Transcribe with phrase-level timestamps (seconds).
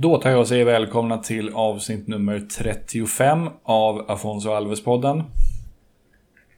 [0.00, 5.22] Då tar jag och säger välkomna till avsnitt nummer 35 av Afonso Alves-podden.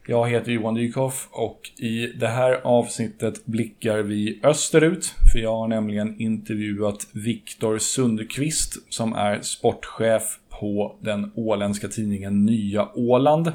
[0.06, 5.14] Jag heter Johan Dykhoff och i det här avsnittet blickar vi österut.
[5.32, 12.88] För jag har nämligen intervjuat Viktor Sundqvist som är sportchef på den åländska tidningen Nya
[12.94, 13.52] Åland.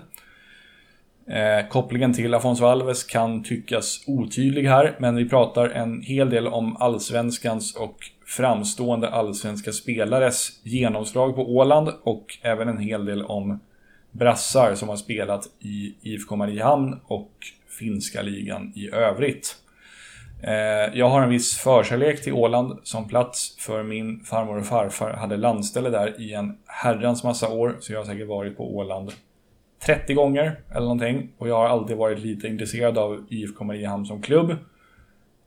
[1.28, 6.48] Eh, kopplingen till Afonso Alves kan tyckas otydlig här, men vi pratar en hel del
[6.48, 13.60] om allsvenskans och framstående allsvenska spelares genomslag på Åland och även en hel del om
[14.12, 17.32] brassar som har spelat i IFK Mariehamn och
[17.80, 19.56] finska ligan i övrigt.
[20.42, 25.14] Eh, jag har en viss förkärlek till Åland som plats för min farmor och farfar
[25.14, 29.12] hade landställe där i en herrans massa år så jag har säkert varit på Åland
[29.86, 34.22] 30 gånger eller någonting och jag har alltid varit lite intresserad av IFK Mariehamn som
[34.22, 34.56] klubb.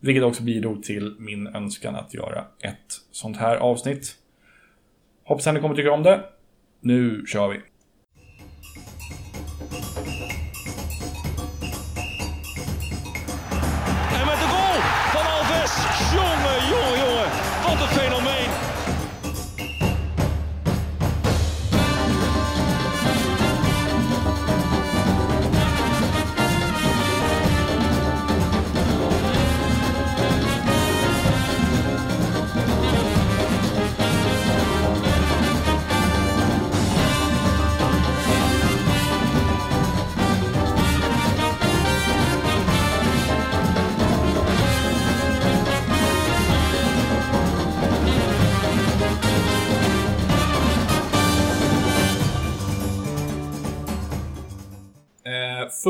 [0.01, 4.17] Vilket också bidrog till min önskan att göra ett sånt här avsnitt.
[5.25, 6.25] Hoppas att ni kommer tycka om det.
[6.81, 7.61] Nu kör vi!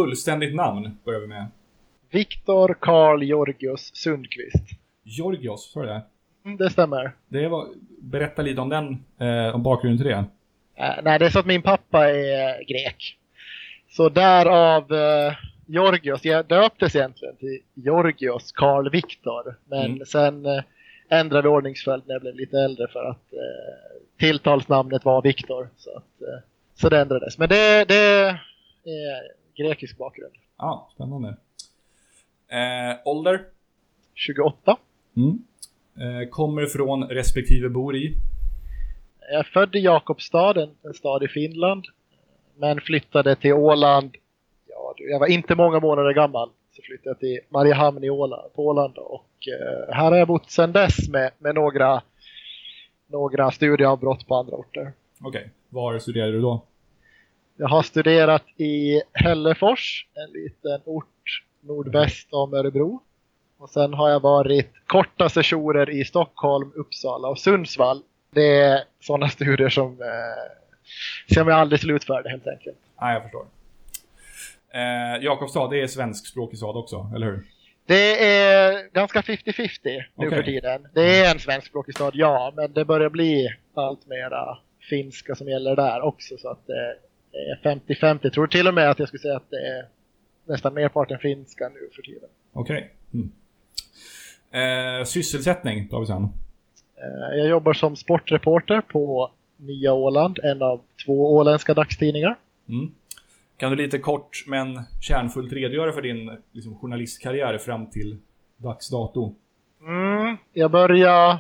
[0.03, 1.47] Fullständigt namn börjar vi med.
[2.11, 4.65] Viktor Karl Georgios Sundqvist.
[5.03, 6.03] Georgios, sa du det?
[6.45, 7.13] Mm, det stämmer.
[7.29, 7.67] det var,
[8.01, 10.25] berätta lite om den, eh, om bakgrunden till det.
[10.77, 13.19] Eh, nej, det är så att min pappa är grek.
[13.91, 15.33] Så därav eh,
[15.67, 19.57] Georgios, jag döptes egentligen till Georgios Karl Viktor.
[19.69, 20.07] Men Mm.
[20.07, 20.63] sen eh,
[21.09, 25.69] ändrade ordningsföljd när jag blev lite äldre för att eh, tilltalsnamnet var Viktor.
[25.77, 26.39] Så, att, eh,
[26.75, 27.39] så det ändrades.
[27.39, 28.41] Men det, det är
[29.59, 30.35] grekisk bakgrund.
[30.59, 31.37] Ja, spännande.
[32.49, 33.45] Eh, ålder?
[34.15, 34.77] 28.
[35.17, 35.39] Mm.
[36.01, 38.15] Eh, kommer från respektive bor i?
[39.31, 41.85] Jag är född i Jakobstad, en, en stad i Finland.
[42.57, 44.17] Men flyttade till Åland.
[44.69, 46.51] Ja, jag var inte många månader gammal.
[46.73, 48.99] Så flyttade jag till Mariehamn i Åland, på Åland.
[48.99, 52.03] Och eh, här har jag bott sedan dess med, med några,
[53.07, 54.93] några studieavbrott på andra orter.
[55.21, 56.63] Okej, var studerade du då?
[57.61, 63.03] Jag har studerat i Hällefors, en liten ort nordväst om Örebro.
[63.59, 68.03] Och sen har jag varit korta sessioner i Stockholm, Uppsala och Sundsvall.
[68.31, 72.79] Det är sådana studier som eh, som jag aldrig slutförde helt enkelt.
[73.01, 73.47] Nej, jag förstår.
[74.71, 77.43] Eh, Jakobstad, det är svenskspråkig stad också, eller hur?
[77.87, 80.31] Det är ganska 50-50 nu Okej.
[80.31, 80.89] för tiden.
[80.95, 84.59] Det är en svenskspråkig stad, ja, men det börjar bli allt mera
[84.91, 86.37] finska som gäller där också.
[86.39, 86.69] Så att
[87.63, 88.19] det är 50-50.
[88.23, 89.87] Jag tror till och med att jag skulle säga att det är
[90.45, 92.29] nästan merparten finska nu för tiden.
[92.53, 92.91] Okej.
[93.15, 93.31] Mm.
[94.51, 96.23] Eh, sysselsättning tar vi sen.
[96.97, 102.39] Eh, Jag jobbar som sportreporter på Nya Åland, en av två åländska dagstidningar.
[102.69, 102.91] Mm.
[103.57, 108.19] Kan du lite kort men kärnfullt redogöra för din liksom, journalistkarriär fram till
[108.57, 109.35] dags dato?
[109.81, 111.39] Mm, jag började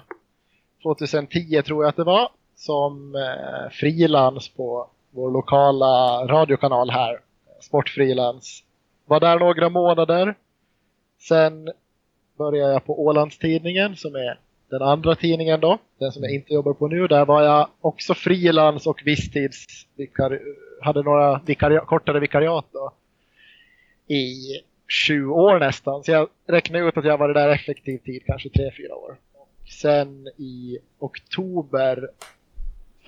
[0.83, 7.21] 2010 tror jag att det var som eh, frilans på vår lokala radiokanal här.
[7.61, 8.63] Sportfrilans.
[9.07, 10.35] Var där några månader.
[11.19, 11.71] Sen
[12.39, 14.39] började jag på Ålandstidningen som är
[14.71, 15.79] den andra tidningen då.
[15.99, 17.07] Den som jag inte jobbar på nu.
[17.07, 19.67] Där var jag också frilans och visstids
[20.83, 22.93] hade några vikari- kortare vikariat då.
[24.15, 24.35] I
[25.07, 26.05] sju år nästan.
[26.05, 29.17] Så jag räknar ut att jag varit där effektiv tid, kanske 3-4 år.
[29.35, 32.09] Och sen i oktober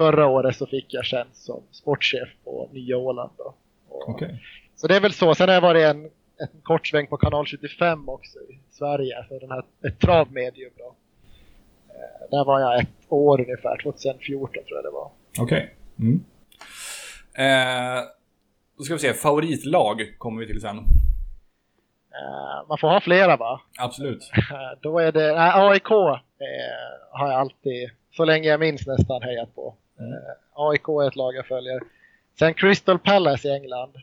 [0.01, 3.31] förra året så fick jag tjänst som sportchef på Nya Åland.
[3.39, 3.55] Då.
[3.89, 4.43] Och- Okej.
[4.77, 5.35] Så det är väl så.
[5.35, 6.05] Sen har jag varit en,
[6.37, 9.25] en kort sväng på kanal 75 också i Sverige.
[9.29, 10.95] För den här, ett travmedium då.
[11.89, 15.11] Eh, Där var jag ett år ungefär, 2014 tror jag det var.
[15.41, 15.75] Okej.
[15.99, 16.25] Mm.
[17.35, 18.03] Eh,
[18.79, 20.79] då ska vi se, favoritlag kommer vi till sen.
[20.79, 23.61] Eh, Man får ha flera va?
[23.79, 24.31] Absolut.
[24.37, 25.97] Eh, Då är det, nej, AIK eh,
[27.13, 29.75] har jag alltid, så länge jag minns nästan, hejat på.
[30.01, 31.81] Eh, AIK är ett lag jag följer.
[32.39, 33.97] Sen Crystal Palace i England.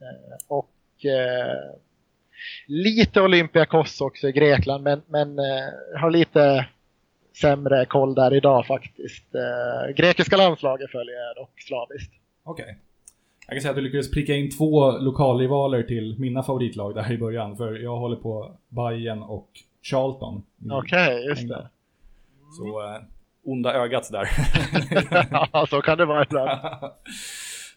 [0.00, 1.74] Eh, och eh,
[2.66, 5.38] lite Olympiakos också i Grekland, men, men
[5.96, 6.66] har lite
[7.40, 9.24] sämre koll där idag faktiskt.
[9.96, 12.12] Grekiska landslaget följer jag dock slaviskt.
[12.44, 12.64] Okej.
[12.64, 12.74] Okay.
[13.46, 17.18] Jag kan säga att du lyckades pricka in två lokalrivaler till mina favoritlag där i
[17.18, 17.56] början.
[17.56, 19.48] För jag håller på Bayern och
[19.82, 20.42] Charlton.
[20.70, 21.68] Okej, okay, just det.
[22.58, 23.00] Så äh,
[23.46, 24.28] onda ögat där.
[25.52, 26.50] ja, så kan det vara ibland.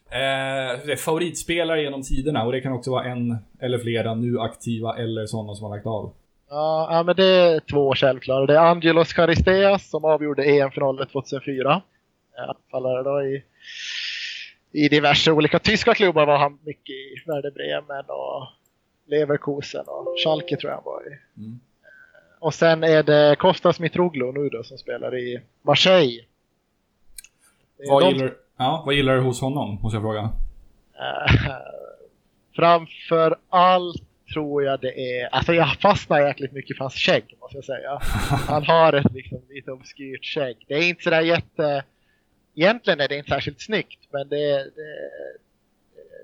[0.10, 5.25] eh, favoritspelare genom tiderna och det kan också vara en eller flera nu aktiva eller
[5.25, 6.13] sådana som har lagt av.
[6.50, 8.45] Ja, men det är två självklara.
[8.45, 11.81] Det är Angelos Charisteas som avgjorde EM-finalen 2004.
[12.48, 13.44] Anfallare då i,
[14.72, 17.24] i diverse olika tyska klubbar var han mycket i.
[17.25, 18.48] Werder Bremen och
[19.07, 21.42] Leverkusen och Schalke tror jag han var i.
[21.42, 21.60] Mm.
[22.39, 26.24] Och sen är det Kostas Mitroglou nu då som spelar i Marseille.
[27.89, 28.09] Vad, de...
[28.09, 30.21] gillar, ja, vad gillar du hos honom, måste jag fråga?
[30.21, 31.51] Uh,
[32.56, 34.03] framför allt
[34.33, 38.00] tror jag det är, alltså jag fastnar jäkligt mycket för hans skägg måste jag säga.
[38.47, 40.57] Han har ett liksom lite obskyrt skägg.
[40.68, 41.83] Det är inte sådär jätte,
[42.56, 45.12] egentligen är det inte särskilt snyggt men det, det,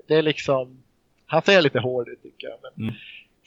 [0.06, 0.82] det är liksom,
[1.26, 2.58] han ser lite hård ut tycker jag.
[2.62, 2.94] Men, mm.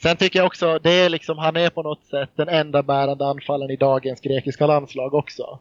[0.02, 3.26] Sen tycker jag också, det är liksom, han är på något sätt den enda bärande
[3.26, 5.58] anfallen i dagens grekiska landslag också.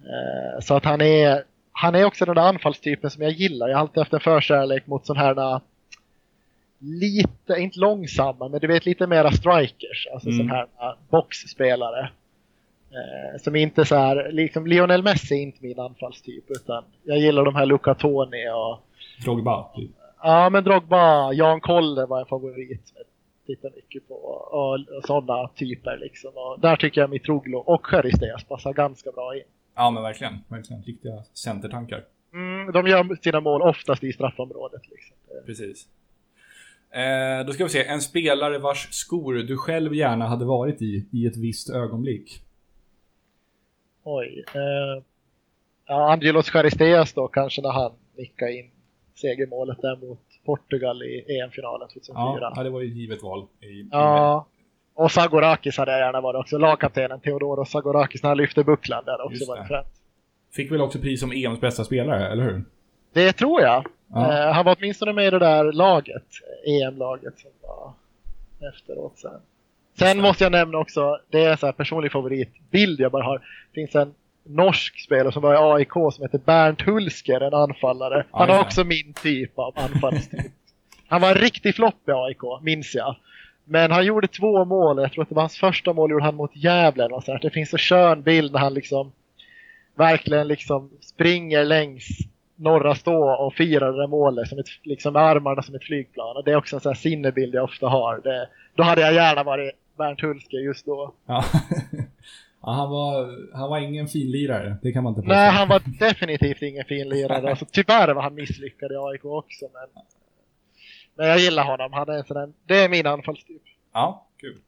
[0.00, 3.68] Eh, så att han är, han är också den där anfallstypen som jag gillar.
[3.68, 5.60] Jag har alltid haft en förkärlek mot sådana här
[6.78, 10.08] lite, inte långsamma, men du vet lite mera strikers.
[10.12, 10.38] Alltså mm.
[10.38, 12.10] sådana här boxspelare.
[12.90, 17.44] Eh, som inte så här, liksom Lionel Messi är inte min anfallstyp utan jag gillar
[17.44, 18.80] de här Luca Toni och
[19.24, 19.68] Drogba?
[19.74, 19.90] Typ.
[20.22, 22.92] Ja men Drogba, Jan Koller var en favorit
[23.46, 26.30] tittar mycket på och, sådana typer liksom.
[26.34, 29.42] Och där tycker jag Mitroglou och Charisteas passar ganska bra in.
[29.74, 30.82] Ja men verkligen, verkligen.
[30.82, 32.04] Riktiga centertankar.
[32.32, 34.82] Mm, de gör sina mål oftast i straffområdet.
[34.90, 35.16] Liksom.
[35.46, 35.88] Precis.
[36.90, 41.06] Eh, då ska vi se, en spelare vars skor du själv gärna hade varit i,
[41.12, 42.42] i ett visst ögonblick.
[44.02, 44.44] Oj.
[44.54, 45.02] Eh,
[45.86, 48.70] ja, Angelos Charisteas då kanske när han nickade in
[49.14, 52.52] segermålet där mot Portugal i EM-finalen 2004.
[52.56, 53.46] Ja, det var ju ett givet val.
[53.60, 54.46] I, ja,
[54.94, 56.58] och Sagorakis hade jag gärna varit också.
[56.58, 59.86] Lagkaptenen Theodoros Sagorakis när han lyfte bucklan där också var det fränt.
[60.52, 62.64] Fick väl också pris som EMs bästa spelare, eller hur?
[63.12, 63.86] Det tror jag.
[64.08, 64.18] Ja.
[64.18, 66.26] Uh, han var åtminstone med i det där laget,
[66.66, 67.92] EM-laget som var
[68.68, 69.40] efteråt sen.
[69.98, 73.38] Sen måste jag nämna också, det är en så här personlig favoritbild jag bara har.
[73.38, 78.24] Det finns en norsk spelare som var i AIK som heter Bernt Hulsker, en anfallare.
[78.30, 80.52] Han har också min typ av anfallstyp.
[81.08, 83.16] Han var en riktig flopp i AIK, minns jag.
[83.64, 86.34] Men han gjorde två mål, jag tror att det var hans första mål gjorde han
[86.34, 87.04] mot Gävle.
[87.04, 89.12] Och så Det finns så skön bild när han liksom
[89.94, 92.08] verkligen liksom springer längs
[92.56, 96.36] norra stå och firar det målet som ett, liksom med armarna som ett flygplan.
[96.36, 98.20] Och det är också en sån här sinnebild jag ofta har.
[98.24, 101.12] Det, då hade jag gärna varit Bernt Hulsker just då.
[101.26, 101.44] Ja.
[102.62, 105.34] Ja, han, var, han var ingen finlirare, det kan man inte påstå.
[105.34, 107.48] Nej, han var definitivt ingen finlirare.
[107.50, 109.64] Alltså, tyvärr var han misslyckad i AIK också.
[109.72, 110.04] Men,
[111.14, 113.62] men jag gillar honom, han är en sån det är min anfallstyp.
[113.92, 114.58] Ja, kul.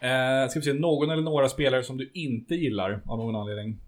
[0.00, 3.78] Eh, ska vi se, någon eller några spelare som du inte gillar av någon anledning?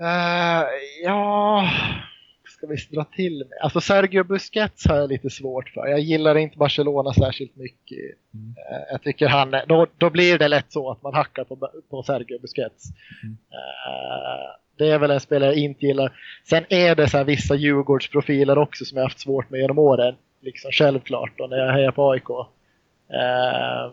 [0.00, 0.66] Uh,
[1.04, 1.68] ja,
[2.58, 3.58] ska vi dra till med?
[3.60, 5.86] Alltså Sergio Busquets har jag lite svårt för.
[5.86, 7.98] Jag gillar inte Barcelona särskilt mycket.
[8.34, 8.54] Mm.
[8.70, 12.02] Eh, jag tycker han, då, då blir det lätt så att man hackar på, på
[12.02, 12.84] Sergio Busquets.
[13.22, 13.32] Mm.
[13.32, 16.12] Uh, det är väl en spelare jag inte gillar.
[16.44, 20.14] Sen är det så vissa Djurgårdsprofiler också som jag haft svårt med genom åren.
[20.40, 22.30] Liksom självklart då när jag hejar på AIK.
[23.10, 23.92] Eh,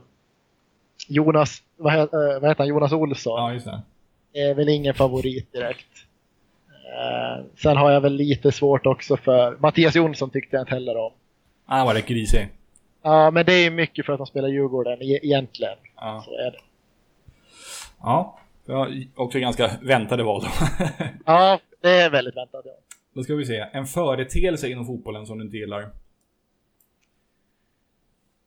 [1.07, 3.41] Jonas, vad heter han, Jonas Olsson.
[3.41, 3.81] Ja, just det.
[4.33, 6.05] Är väl ingen favorit direkt.
[6.95, 10.97] Uh, sen har jag väl lite svårt också för Mattias Jonsson tyckte jag inte heller
[10.97, 11.11] om.
[11.65, 12.47] Han var rätt grisig.
[13.01, 15.77] Ja, men det är mycket för att han spelar Djurgården e egentligen.
[15.95, 16.23] Ja.
[16.25, 16.59] Så är det.
[18.01, 18.39] Ja,
[19.15, 20.47] också ganska väntade val då.
[21.25, 22.61] ja, det är väldigt väntat.
[22.65, 22.71] Ja.
[23.13, 23.65] Då ska vi se.
[23.71, 25.89] En företeelse inom fotbollen som du inte gillar?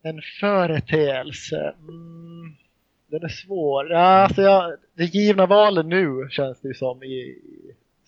[0.03, 1.75] En företeelse?
[1.79, 2.57] Mm,
[3.07, 3.91] den är svår.
[3.91, 7.39] Ja, alltså jag, det givna valet nu känns det ju som i,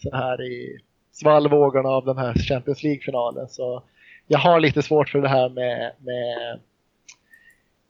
[0.03, 0.79] så här i
[1.13, 3.49] svallvågorna av den här Champions League-finalen.
[3.49, 3.83] Så
[4.27, 6.61] jag har lite svårt för det här med, med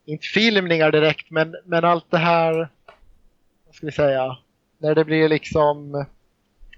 [0.05, 2.69] inte filmningar direkt, men, men allt det här,
[3.67, 4.37] vad ska vi säga,
[4.79, 6.07] när det blir liksom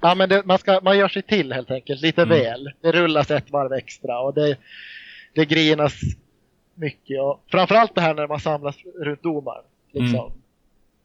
[0.05, 2.39] Ja men det, man, ska, man gör sig till helt enkelt, lite mm.
[2.39, 2.71] väl.
[2.81, 4.57] Det rullas ett varv extra och det,
[5.35, 6.01] det grinas
[6.75, 7.21] mycket.
[7.21, 9.65] Och framförallt det här när man samlas runt domaren.
[9.93, 10.27] Liksom.
[10.27, 10.42] Mm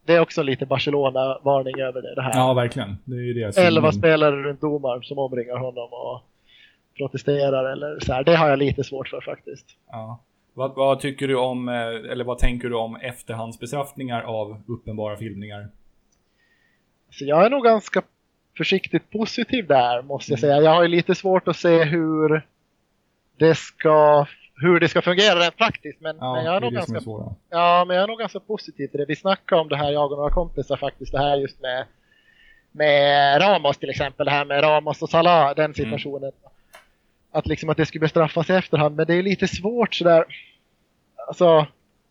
[0.07, 2.31] det är också lite Barcelona-varning över det, det här.
[2.35, 2.97] Ja, verkligen.
[3.05, 3.57] Det är det.
[3.57, 6.21] Elva spelare runt domaren som omringar honom och
[6.97, 8.23] protesterar eller så här.
[8.23, 9.65] Det har jag lite svårt för faktiskt.
[9.91, 10.19] Ja.
[10.53, 11.75] Vad, vad, tycker du om, eh,
[12.11, 15.67] eller vad tänker du om efterhandsbestraffningar av uppenbara filmningar?
[17.11, 18.01] Så jag är nog ganska
[18.57, 20.49] försiktigt positiv där måste jag Mm.
[20.49, 20.61] säga.
[20.69, 22.41] Jag har ju lite svårt att se hur
[23.37, 24.27] det ska,
[24.61, 26.01] hur det ska fungera rent praktiskt.
[26.01, 27.35] Men, Ja, men jag är är nog är ganska svåra.
[27.49, 29.05] Ja, men jag är nog ganska positiv till det.
[29.05, 31.85] Vi snackade om det här, jag och några kompisar faktiskt, det här just med,
[32.71, 36.31] med Ramos till exempel, det här med Ramos och Salah, den situationen.
[37.31, 40.25] Att liksom att det skulle bestraffas i efterhand, men det är lite svårt sådär.
[41.27, 41.67] Alltså,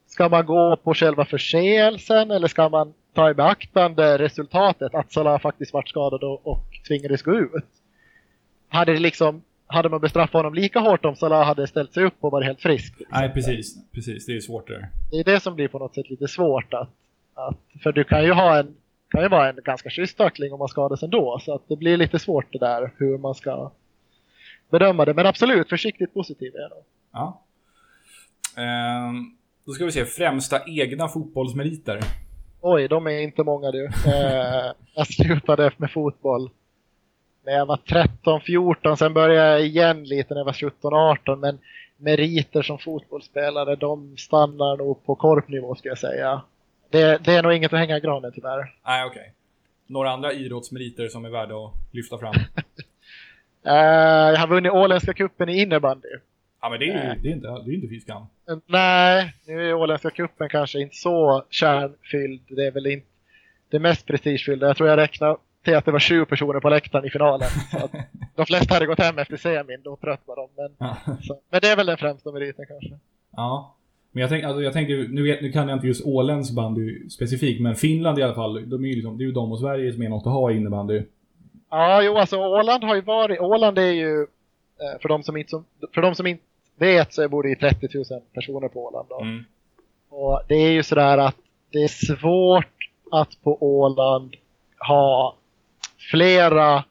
[0.07, 5.41] ska man gå på själva förseelsen eller ska man ta i beaktande resultatet att Salah
[5.41, 7.65] faktiskt varit skadad och, och tvingades gå ut?
[8.69, 12.15] Hade det liksom hade man bestraffat honom lika hårt om Salah hade ställt sig upp
[12.21, 12.97] och varit helt frisk?
[12.97, 13.91] till Nej, precis.
[13.93, 14.89] Precis, det är svårt det där.
[15.11, 16.91] det är det som blir på något sätt lite svårt att,
[17.35, 18.75] att för du kan ju ha en
[19.11, 21.97] kan ju vara en ganska schysst tackling om man skadas ändå så att det blir
[21.97, 23.71] lite svårt det där hur man ska
[24.71, 26.85] bedöma det men absolut försiktigt positiv är jag nog.
[27.13, 27.43] Ja.
[28.57, 32.01] Ehm, då ska vi se, främsta egna fotbollsmeriter.
[32.61, 33.85] Oj, de är inte många du.
[33.85, 36.51] Eh, jag slutade med fotboll
[37.47, 41.59] när jag var 13-14 sen började jag igen lite när jag var 17-18 men
[41.97, 46.43] meriter som fotbollsspelare de stannar nog på korpnivå ska jag säga.
[46.91, 48.75] Det, det är nog inget att hänga i granen tyvärr.
[48.87, 49.33] Nej, okej.
[49.87, 52.35] Några andra idrottsmeriter som är värda att lyfta fram?
[53.69, 53.73] Eh,
[54.33, 56.09] jag har vunnit Åländska cupen i innebandy.
[56.61, 58.27] Ja, men det är ju det är inte, det är inte fy skam.
[58.47, 62.43] Men Nej, nu är Åländska cupen kanske inte så kärnfylld.
[62.49, 63.07] Det är väl inte
[63.71, 64.67] det mest prestigefyllda.
[64.67, 65.37] Jag tror jag räknar
[65.67, 67.49] till att det var 20 personer på läktaren i finalen.
[68.35, 70.49] De flesta hade gått hem efter semin, då trött var de.
[70.57, 72.99] Men, så, men det är väl den främsta meriten kanske.
[73.37, 73.73] ja.
[74.13, 77.09] Men jag, tänk, alltså, jag tänker, nu, vet, nu kan jag inte just Åländsk bandy
[77.11, 79.59] specifikt, men Finland i alla fall, de är ju liksom, det är ju de och
[79.61, 81.03] Sverige som är något att ha i innebandy.
[81.71, 85.63] Ja, jo alltså Åland har ju varit, Åland är ju, eh, för de som inte,
[85.95, 86.43] för de som inte
[86.79, 88.05] vet så bor det ju 30 000
[88.35, 89.21] personer på Åland då.
[89.21, 89.45] Mm.
[90.09, 91.37] Och det är ju sådär att
[91.73, 94.35] det är svårt att på Åland
[94.89, 95.37] ha
[96.11, 96.85] flera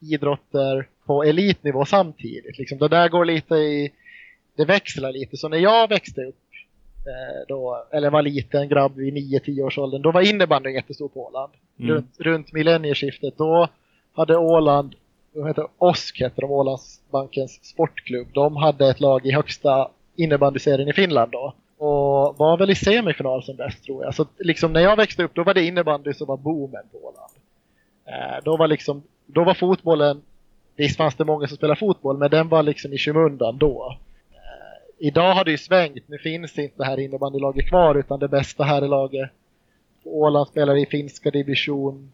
[0.00, 2.58] idrotter på elitnivå samtidigt.
[2.58, 2.78] Liksom.
[2.78, 3.92] Det där går lite i,
[4.56, 5.36] det växlar lite.
[5.36, 6.36] Så när jag växte upp,
[7.06, 11.26] eh, då, eller var liten grabb i 9-10 års åldern, då var innebandyn jättestor på
[11.26, 11.52] Åland.
[11.78, 11.94] Mm.
[11.94, 13.68] Runt, runt millennieskiftet, då
[14.12, 14.94] hade Åland,
[15.32, 18.28] vad heter OSK heter de, Ålandsbankens sportklubb.
[18.32, 21.54] De hade ett lag i högsta innebandyserien i Finland då.
[21.78, 24.14] Och var väl i semifinal som bäst tror jag.
[24.14, 27.32] Så liksom när jag växte upp då var det innebandy som var boomen på Åland.
[28.08, 30.22] Eh, då var liksom, då var fotbollen,
[30.76, 33.96] visst fanns det många som spelade fotboll men den var liksom i skymundan då.
[34.30, 38.28] Eh, idag har det ju svängt, nu finns inte det här innebandylaget kvar utan det
[38.28, 39.30] bästa här är laget
[40.04, 42.12] Åland spelar i finska division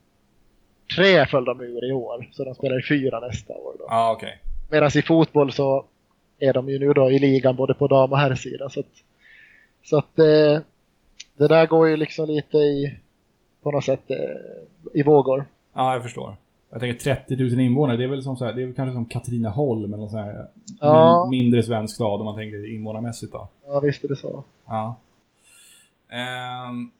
[0.97, 2.29] 3 föll de ur i år.
[2.33, 3.85] Så de spelar i fyra nästa år då.
[3.89, 4.39] Ja, okej.
[4.71, 5.85] Medan i fotboll så
[6.39, 8.69] är de ju nu då i ligan både på dam och herrsida.
[8.71, 8.87] Så att,
[9.85, 10.61] så att eh,
[11.37, 12.95] det där går ju liksom lite i,
[13.63, 14.11] på något sätt,
[14.95, 15.45] i vågor.
[15.75, 16.37] Ja, jag förstår.
[16.71, 18.93] Jag tänker 30 000 invånare, det är väl som så här, det är väl kanske
[18.95, 20.47] som Katrineholm eller någon sån här
[20.81, 21.27] Ja.
[21.31, 23.49] min, mindre svensk stad om man tänker invånarmässigt då.
[23.67, 24.45] Ja, visst är det så.
[24.67, 24.97] Ja.
[26.09, 26.91] Ehm,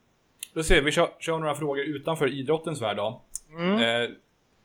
[0.53, 3.21] då ser vi, vi kör, kör några frågor utanför idrottens värld då.
[3.57, 3.73] Mm.
[4.03, 4.09] Eh,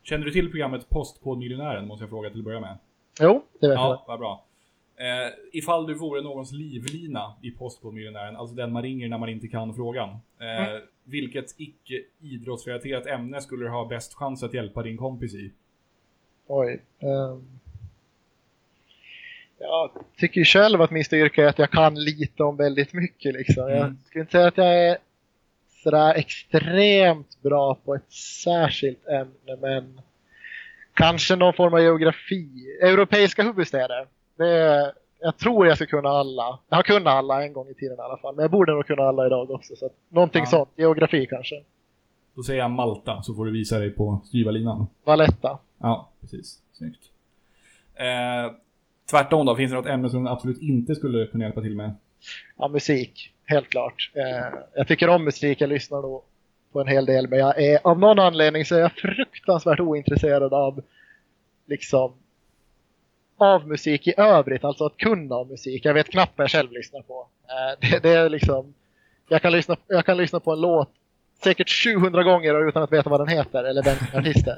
[0.03, 2.77] känner du till programmet Postkodmiljonären, måste jag fråga till att börja med?
[3.21, 4.43] Jo, det vet Ja, vad bra.
[4.95, 9.47] Eh, ifall du vore någons livlina i Postkodmiljonären, alltså den man ringer när man inte
[9.47, 10.09] kan frågan.
[10.09, 10.81] Eh, Mm.
[11.03, 15.51] Vilket icke idrottsrelaterat ämne skulle du ha bäst chans att hjälpa din kompis i?
[16.47, 16.57] jag.
[16.57, 16.81] Oj.
[16.99, 17.59] ehm.
[19.59, 23.69] jag tycker själv att min styrka är att jag kan lite om väldigt mycket liksom.
[23.69, 23.97] Jag Mm.
[24.05, 24.97] skulle inte säga att jag är
[25.83, 28.11] sådär extremt bra på ett
[28.43, 30.01] särskilt ämne men
[30.93, 32.49] kanske någon form av geografi.
[32.81, 34.07] Europeiska huvudstäder.
[34.37, 36.59] Det, jag tror jag ska kunna alla.
[36.69, 38.35] Jag har kunnat alla en gång i tiden i alla fall.
[38.35, 39.75] Men jag borde nog kunna alla idag också.
[39.75, 40.49] Så att, någonting Ja.
[40.49, 40.69] sånt.
[40.75, 41.55] Geografi kanske.
[42.35, 44.87] Då säger jag Malta, så får du visa dig på styvarlinan.
[45.03, 45.57] Valletta.
[45.77, 46.59] Ja, precis.
[46.73, 47.01] Snyggt.
[47.95, 48.53] Eh,
[49.11, 51.93] tvärtom då, finns det något ämne som du absolut inte skulle kunna hjälpa till med?
[52.57, 53.33] Ja, musik.
[53.45, 54.11] Helt klart.
[54.13, 55.61] Eh, jag tycker om musik.
[55.61, 56.21] Jag lyssnar nog
[56.71, 57.27] på en hel del.
[57.29, 60.81] Men jag är, av någon anledning så är jag fruktansvärt ointresserad av
[61.67, 62.13] liksom
[63.41, 65.85] av musik i övrigt, alltså att kunna om musik.
[65.85, 67.27] Jag vet knappt vad jag själv lyssnar på.
[67.47, 68.73] Eh, det, det är liksom,
[69.29, 70.89] jag kan, lyssna, jag kan lyssna på en låt
[71.43, 74.57] säkert 700 gånger utan att veta vad den heter eller vem artisten.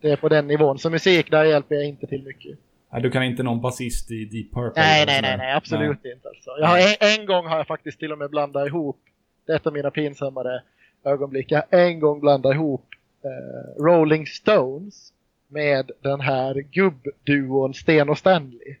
[0.00, 0.78] Det är på den nivån.
[0.78, 2.58] Så musik, där hjälper jag inte till mycket.
[2.92, 4.82] Nej, du kan inte någon basist i Deep Purple?
[4.82, 6.28] Nej, nej, nej, nej, absolut inte.
[6.28, 6.50] Alltså.
[6.60, 8.98] Jag har en, en gång har jag faktiskt till och med blandat ihop,
[9.46, 10.62] det är ett av mina pinsammare
[11.04, 12.84] ögonblick, jag har en gång blandat ihop
[13.24, 15.12] eh, Rolling Stones
[15.56, 18.76] med den här gubbduon Sten och Stanley.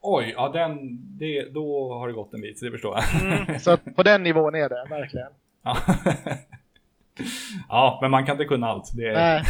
[0.00, 0.78] Oj, ja den,
[1.18, 3.60] det, då har det gått en bit, så det förstår jag.
[3.62, 5.28] Så att på den nivån är det verkligen.
[5.62, 5.76] Ja.
[7.68, 8.90] ja, men man kan inte kunna allt.
[8.96, 9.14] Det är...
[9.14, 9.42] Nej.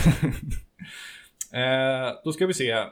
[2.07, 2.71] eh, då ska vi se.
[2.71, 2.87] Eh,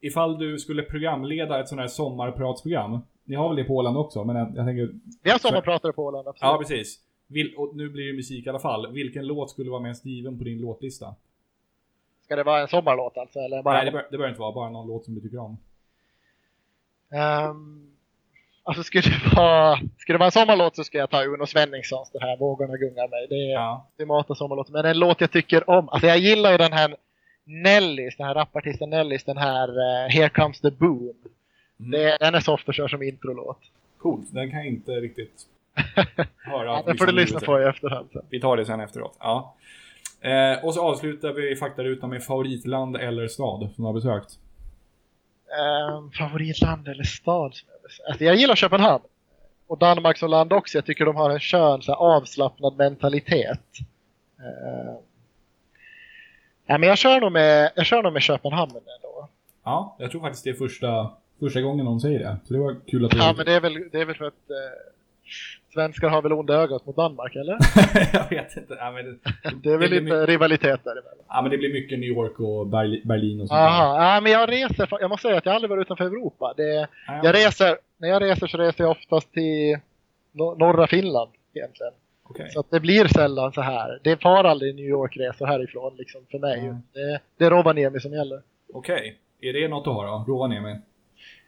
[0.00, 3.00] ifall du skulle programleda ett sånt här sommarpratsprogram.
[3.24, 4.90] Ni har väl det på Åland också, men jag, jag tänker...
[5.22, 6.52] Vi har sommarpratare på Åland, absolut.
[6.52, 7.00] Ja, precis.
[7.26, 8.92] Vil, och nu blir det musik i alla fall.
[8.92, 11.14] Vilken låt skulle vara mest given på din låtlista?
[12.30, 13.38] Ska det vara en sommarlåt alltså?
[13.38, 13.74] Eller bara...
[13.74, 14.52] Nej, det, bör, det behöver inte vara.
[14.52, 15.58] Bara någon låt som du tycker om.
[17.50, 17.90] Um,
[18.62, 22.10] alltså skulle det, vara, skulle det vara en sommarlåt så ska jag ta Uno Svenningssons
[22.10, 23.26] den här Vågorna gungar mig.
[23.28, 23.86] Det är Ja.
[23.92, 24.72] ultimata sommarlåten.
[24.72, 25.88] Men en låt jag tycker om.
[25.88, 26.96] Alltså jag gillar ju den här
[27.44, 31.14] Nellis, den här rapartisten Nellis, den här uh, Here Comes the Boom.
[31.80, 31.90] Mm.
[31.90, 33.58] Det, den är soft att köra som introlåt.
[33.98, 34.34] Coolt.
[34.34, 35.46] Den kan jag inte riktigt
[36.44, 36.64] höra.
[36.66, 38.22] Ja, den får du liksom lyssna på i efterhand sen.
[38.30, 39.16] Vi tar det sen efteråt.
[39.20, 39.54] Ja.
[40.20, 44.38] Eh, och så avslutar vi faktarutan med favoritland eller stad som du har besökt.
[45.96, 47.54] Um, favoritland eller stad?
[48.08, 49.04] Alltså jag gillar Köpenhamn.
[49.66, 50.78] Och Danmark som land också.
[50.78, 53.60] Jag tycker de har en skön så här, avslappnad mentalitet.
[56.66, 59.28] Ja, men jag kör nog med, jag kör nog med Köpenhamn ändå.
[59.64, 61.10] Ja, jag tror faktiskt det är första,
[61.40, 62.36] första gången någon säger det.
[62.44, 63.18] Så det var kul att du...
[63.18, 64.56] Ja, men det är väl, det är väl för att eh,
[65.74, 67.58] svenskar har väl onda ögat mot Danmark, eller?
[68.12, 68.74] jag vet inte.
[68.78, 69.18] Ja, men det,
[69.62, 71.24] Det är väl lite my- rivalitet däremellan.
[71.28, 73.58] ja, men det blir mycket New York och Berli- Berlin och sånt.
[73.60, 76.54] Aha, ja, men jag reser, jag måste säga att jag aldrig varit utanför Europa.
[76.56, 79.78] Det, Ja, jag reser, när jag reser så reser jag oftast till
[80.32, 81.92] no norra Finland egentligen.
[82.22, 82.50] Okej.
[82.50, 83.98] Så det blir sällan så här.
[84.04, 86.58] Det far aldrig New York-resor härifrån liksom för mig.
[86.60, 86.76] Mm.
[86.92, 88.40] Det, det är Rovaniemi som gäller.
[88.72, 89.16] Okej.
[89.40, 90.32] Är det något att ha då?
[90.32, 90.76] Rovaniemi?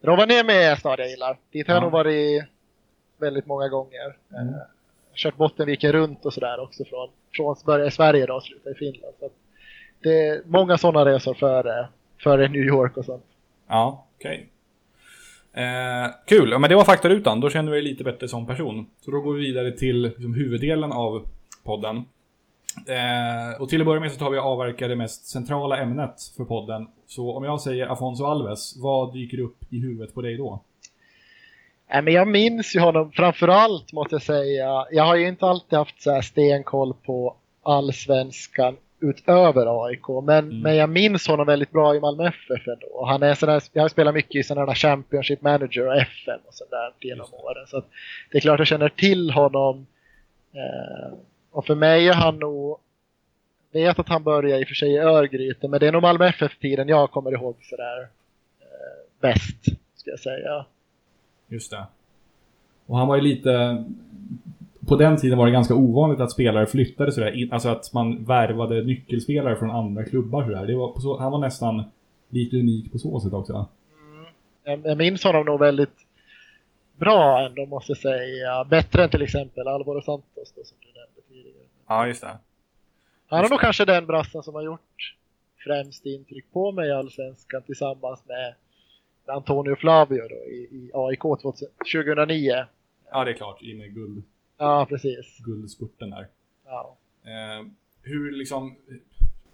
[0.02, 1.36] Rovaniemi är stad jag gillar.
[1.52, 1.84] Dit har jag Ja.
[1.84, 2.44] nog varit
[3.22, 4.16] väldigt många gånger.
[4.30, 4.54] Mm.
[4.54, 4.60] Eh,
[5.14, 8.74] kört Bottenviken runt och sådär också från, från börja i Sverige då och sluta i
[8.74, 9.14] Finland.
[9.20, 9.28] Så
[10.02, 11.88] det är många sådana resor före,
[12.22, 13.24] före New York och sånt.
[13.68, 14.48] Ja, okej.
[15.52, 17.40] Eh, kul, ja, men det var faktarutan.
[17.40, 18.86] Då känner vi dig lite bättre som person.
[19.00, 21.26] Så då går vi vidare till liksom, huvuddelen av
[21.64, 21.96] podden.
[22.86, 26.14] Eh, och till att börja med så tar vi och avverkar det mest centrala ämnet
[26.36, 26.86] för podden.
[27.06, 30.60] Så om jag säger Afonso Alves, vad dyker upp i huvudet på dig då?
[31.92, 34.86] Nej, men jag minns ju honom framförallt måste jag säga.
[34.90, 40.08] Jag har ju inte alltid haft så här stenkoll på allsvenskan utöver AIK.
[40.24, 40.60] Men, Mm.
[40.60, 43.04] men jag minns honom väldigt bra i Malmö FF ändå.
[43.06, 46.54] Han är sån där, jag har spelat mycket i sådana Championship Manager och FM och
[46.54, 47.66] sådär genom åren.
[47.66, 47.86] Så att
[48.30, 49.86] det är klart jag känner till honom.
[50.54, 51.12] Eh,
[51.50, 52.78] och för mig är han nog
[53.72, 56.26] vet att han började i och för sig i Örgryte, men det är nog Malmö
[56.28, 58.00] FF-tiden jag kommer ihåg sådär
[58.60, 59.64] eh, bäst,
[59.96, 60.64] ska jag säga.
[61.52, 61.86] Just det.
[62.86, 63.84] Och han var ju lite...
[64.88, 67.48] På den tiden var det ganska ovanligt att spelare flyttade sådär.
[67.52, 70.66] Alltså att man värvade nyckelspelare från andra klubbar sådär.
[70.66, 71.84] Det var så, han var nästan
[72.28, 73.66] lite unik på så sätt också.
[74.64, 75.96] Jag, jag minns honom nog väldigt
[76.96, 78.64] bra ändå måste jag säga.
[78.64, 81.66] Bättre än till exempel Alvaro Santos då, som du nämnde tidigare.
[81.86, 82.38] Ja, just det.
[83.26, 85.16] Han är nog kanske den brassen som har gjort
[85.64, 88.54] främst intryck på mig i Allsvenskan tillsammans med
[89.26, 92.52] Antonio Flavio då, i, i AIK 2000 2009.
[93.10, 93.62] Ja, det är klart.
[93.62, 94.22] I med guld,
[94.58, 95.38] Ja, precis.
[95.38, 96.26] guldspurten där.
[96.66, 96.96] Ja.
[97.24, 97.66] Eh,
[98.02, 98.76] hur liksom...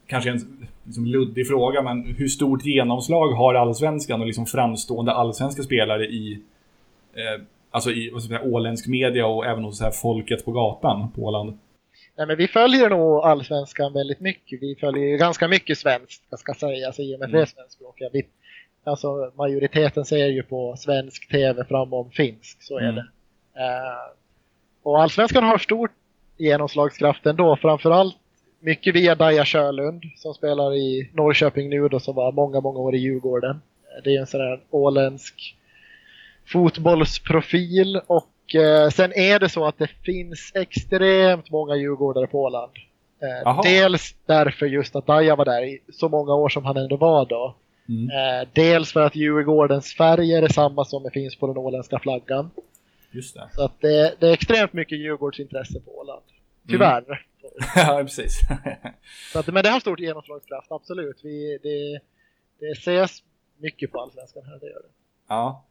[0.07, 5.63] Kanske en liksom luddig fråga, men hur stort genomslag har allsvenskan och liksom framstående allsvenska
[5.63, 6.33] spelare i...
[7.13, 10.53] Eh, alltså i vad ska säga, åländsk media och även hos så här folket på
[10.53, 11.59] gatan på Åland?
[12.17, 14.63] Nej, men vi följer nog Allsvenskan väldigt mycket.
[14.63, 17.41] Vi följer ju ganska mycket svenskt, jag ska säga, alltså, i och med att vi
[17.41, 18.09] är svenskspråkiga.
[18.13, 18.27] Vi,
[18.89, 22.95] alltså, majoriteten ser ju på svensk tv framom finsk, så är Mm.
[22.95, 23.03] det.
[23.55, 24.13] Eh,
[24.83, 25.91] och Allsvenskan har stor
[26.39, 28.17] genomslagskraft ändå, framförallt
[28.61, 32.95] mycket via Daja Sjölund som spelar i Norrköping nu då, som var många, många år
[32.95, 33.51] i Djurgården.
[33.97, 35.57] Eh, Det är en sån här åländsk
[36.47, 42.73] fotbollsprofil och eh, sen är det så att det finns extremt många djurgårdare på Åland.
[43.45, 46.97] Eh, dels därför just att Daja var där i så många år som han ändå
[46.97, 47.55] var då.
[47.89, 48.11] Mm.
[48.11, 52.51] Eh, dels för att Djurgårdens färger är samma som det finns på den åländska flaggan.
[53.11, 53.49] Just det.
[53.55, 56.23] Så att det, det är extremt mycket Djurgårdsintresse på Åland.
[56.69, 57.27] Tyvärr.
[57.77, 58.41] ja, precis.
[59.33, 61.21] Så att, men det har stort genomslagskraft, absolut.
[61.23, 62.01] Vi, det,
[62.67, 63.23] det ses
[63.57, 64.89] mycket på Allsvenskan här, det gör det.
[65.29, 65.65] ja.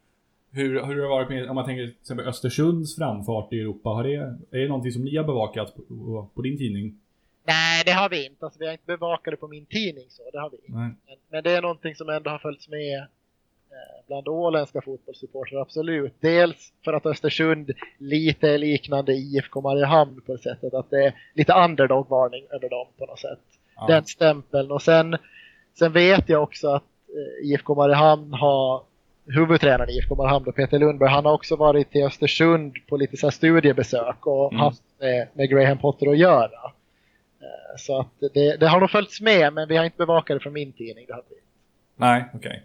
[0.52, 3.90] Hur, hur har det varit med, om man tänker till exempel Östersunds framfart i Europa,
[3.90, 4.16] har det,
[4.52, 7.00] är det någonting som ni har bevakat på, på din tidning?
[7.48, 8.46] Nej, det har vi inte.
[8.46, 10.58] Alltså, vi har inte bevakat det på min tidning så, det har vi.
[10.74, 10.96] Men,
[11.30, 16.14] men det är någonting som ändå har följts med eh, bland åländska fotbollssupportrar, absolut.
[16.20, 21.14] Dels för att Östersund lite är liknande IFK Mariehamn på det sättet att det är
[21.34, 23.40] lite underdog-varning över dem på något sätt.
[23.76, 23.86] Ja.
[23.88, 24.72] Den stämpeln.
[24.72, 25.18] Och sen,
[25.80, 26.84] sen vet jag också att
[27.44, 28.84] eh, IFK Mariehamn har
[29.26, 33.32] huvudtränaren i IFK Mariehamn, Peter Lundberg, han har också varit till Östersund på lite så
[33.32, 34.60] studiebesök och Mm.
[34.60, 36.72] haft med, med Graham Potter att göra.
[37.42, 40.40] Eh, Så att det, det har nog följts med, men vi har inte bevakat det
[40.40, 41.06] från min tidning.
[41.08, 41.36] Det har vi.
[41.96, 42.64] Nej, okej.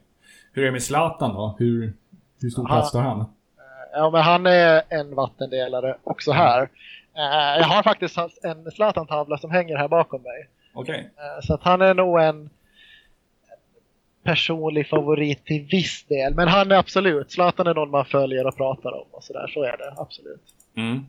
[0.53, 1.57] Hur är det med Zlatan då?
[1.59, 1.93] Hur,
[2.41, 2.75] hur stor Aha.
[2.77, 3.25] plats tar han?
[3.93, 6.63] Ja, men han är en vattendelare också här.
[7.17, 10.49] Eh, Jag har faktiskt en Zlatan-tavla som hänger här bakom mig.
[10.75, 11.11] Okej.
[11.17, 12.51] Eh, Så att han är nog en
[14.23, 16.35] personlig favorit till viss del.
[16.35, 19.47] Men han är absolut, Zlatan är någon man följer och pratar om och sådär.
[19.55, 20.43] Så är det absolut.
[20.77, 21.07] Mm.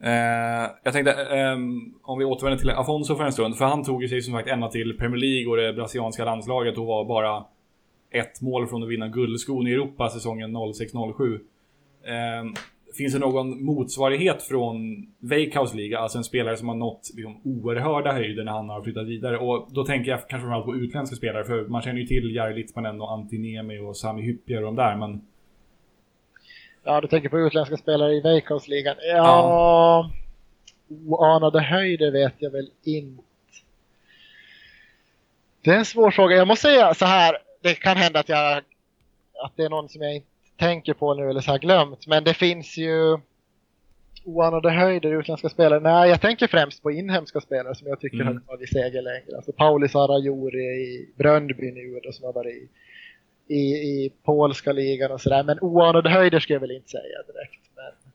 [0.00, 1.56] Eh, jag tänkte, eh,
[2.02, 3.56] om vi återvänder till Afonso för en stund.
[3.56, 6.78] För han tog ju sig som sagt ända till Premier League och det brasilianska landslaget
[6.78, 7.44] och var bara
[8.10, 11.40] ett mål från att vinna guldskon i Europa säsongen 06-07.
[12.04, 12.52] Eh,
[12.96, 18.12] finns det någon motsvarighet från Veikkaus liga, alltså en spelare som har nått liksom, oerhörda
[18.12, 19.38] höjder när han har flyttat vidare?
[19.38, 22.54] Och då tänker jag kanske framförallt på utländska spelare, för man känner ju till Jari
[22.54, 25.20] Litmanen och Antinemi och Sami Hyppier och de där, men
[26.86, 28.96] Ja, du tänker på utländska spelare i Veikkausligan.
[29.02, 30.10] Ja,
[31.06, 33.22] oanade höjder vet jag väl inte.
[35.62, 36.36] Det är en svår fråga.
[36.36, 37.38] Jag måste säga så här.
[37.62, 38.56] Det kan hända att jag
[39.44, 42.06] att det är någon som jag inte tänker på nu eller så har glömt.
[42.06, 43.18] Men det finns ju
[44.24, 45.80] oanade höjder i utländska spelare.
[45.80, 48.26] Nej, jag tänker främst på inhemska spelare som jag tycker Mm.
[48.34, 49.36] har tagit seger längre.
[49.36, 52.70] Alltså Paulis Arajuri i Bröndby nu då, som har varit
[53.48, 55.42] i, i, polska ligan och sådär.
[55.42, 57.60] Men oanade höjder ska jag väl inte säga direkt.
[57.76, 58.12] Men...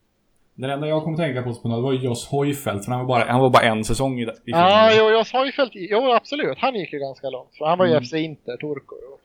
[0.55, 3.07] Den enda jag kom att tänka på spontant var ju Joss Hojfeldt, för han var
[3.07, 6.57] bara, han var bara en säsong i, i Ja, jo, Jos Hojfeldt, jo absolut.
[6.57, 7.55] Han gick ju ganska långt.
[7.57, 8.03] För han var ju Mm.
[8.03, 9.21] FC Inter, Turku och,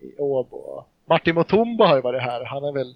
[0.00, 0.84] i Åbo.
[1.08, 2.44] Martin Mutumba har ju varit här.
[2.44, 2.94] Han är väl...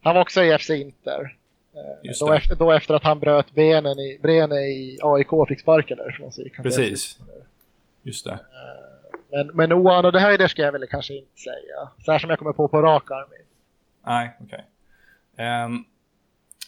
[0.00, 1.36] Han var också i FC Inter.
[1.74, 5.60] Eh, Just Då efter, då efter att han bröt benen i, benen i AIK fick
[5.60, 7.18] sparken därifrån så gick han Precis.
[8.02, 8.38] Just det.
[9.30, 11.88] Men, men oanade höjder ska jag väl kanske inte säga.
[12.04, 13.28] Så här som jag kommer på på rak arm.
[14.06, 14.64] Nej, okej.
[15.36, 15.84] Ehm,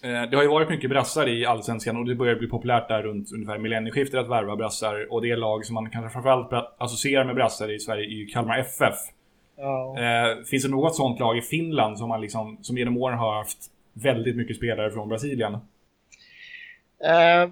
[0.02, 3.02] eh, det har ju varit mycket brassar i Allsvenskan och det börjar bli populärt där
[3.02, 5.12] runt ungefär millennieskiftet att värva brassar.
[5.12, 8.58] Och det lag som man kanske framförallt associerar med brassar i Sverige är ju Kalmar
[8.58, 8.98] FF.
[9.56, 9.98] Ja.
[9.98, 13.36] Eh, finns det något sånt lag i Finland som, man liksom, som genom åren har
[13.36, 13.58] haft
[13.92, 15.52] väldigt mycket spelare från Brasilien?
[17.04, 17.50] Eh,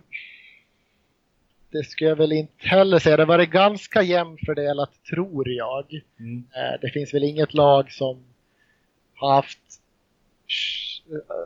[1.70, 3.16] det ska jag väl inte heller säga.
[3.16, 6.00] Det var det ganska jämnt fördelat tror jag.
[6.18, 6.44] Mm.
[6.54, 8.24] Eh, det finns väl inget lag som
[9.14, 9.58] har haft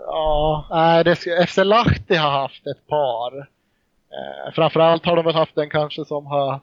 [0.07, 3.39] Ja, nej, FC Lahti har haft ett par.
[3.39, 6.61] Eh, framförallt har de väl haft den kanske som har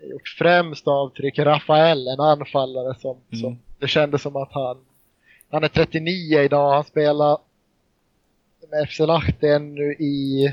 [0.00, 1.38] gjort främst avtryck.
[1.38, 3.40] Rafael, en anfallare som, Mm.
[3.42, 4.84] som det kändes som att han
[5.50, 6.74] han är 39 idag.
[6.74, 7.38] Han spelar
[8.70, 10.52] med FC Lahti ännu i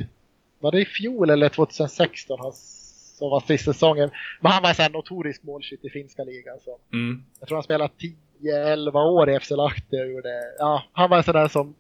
[0.64, 4.10] var det i fjol eller 2016 han, som var sista säsongen.
[4.42, 6.60] Men han var en notorisk målskytt i finska ligan.
[6.60, 6.78] Så.
[6.94, 7.24] Mm.
[7.40, 7.94] Jag tror han spelade
[8.40, 11.76] 10-11 år i FC Lahti och gjorde, ja, han var en sån där som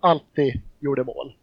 [0.00, 1.34] alltid gjorde mål.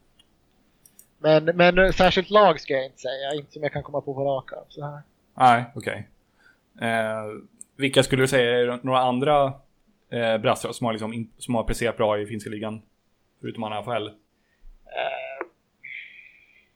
[1.20, 4.24] Men, men särskilt lag ska jag inte säga, inte som jag kan komma på på
[4.24, 4.66] rak arm.
[4.70, 5.02] Så här.
[5.38, 6.08] Nej, okej.
[6.82, 7.24] Eh,
[7.76, 9.54] vilka skulle du säga är några andra
[10.10, 12.82] eh, brassar som har, liksom, som har presterat bra i finska ligan?
[13.42, 14.08] Förutom han Rafael.
[14.08, 15.31] Eh,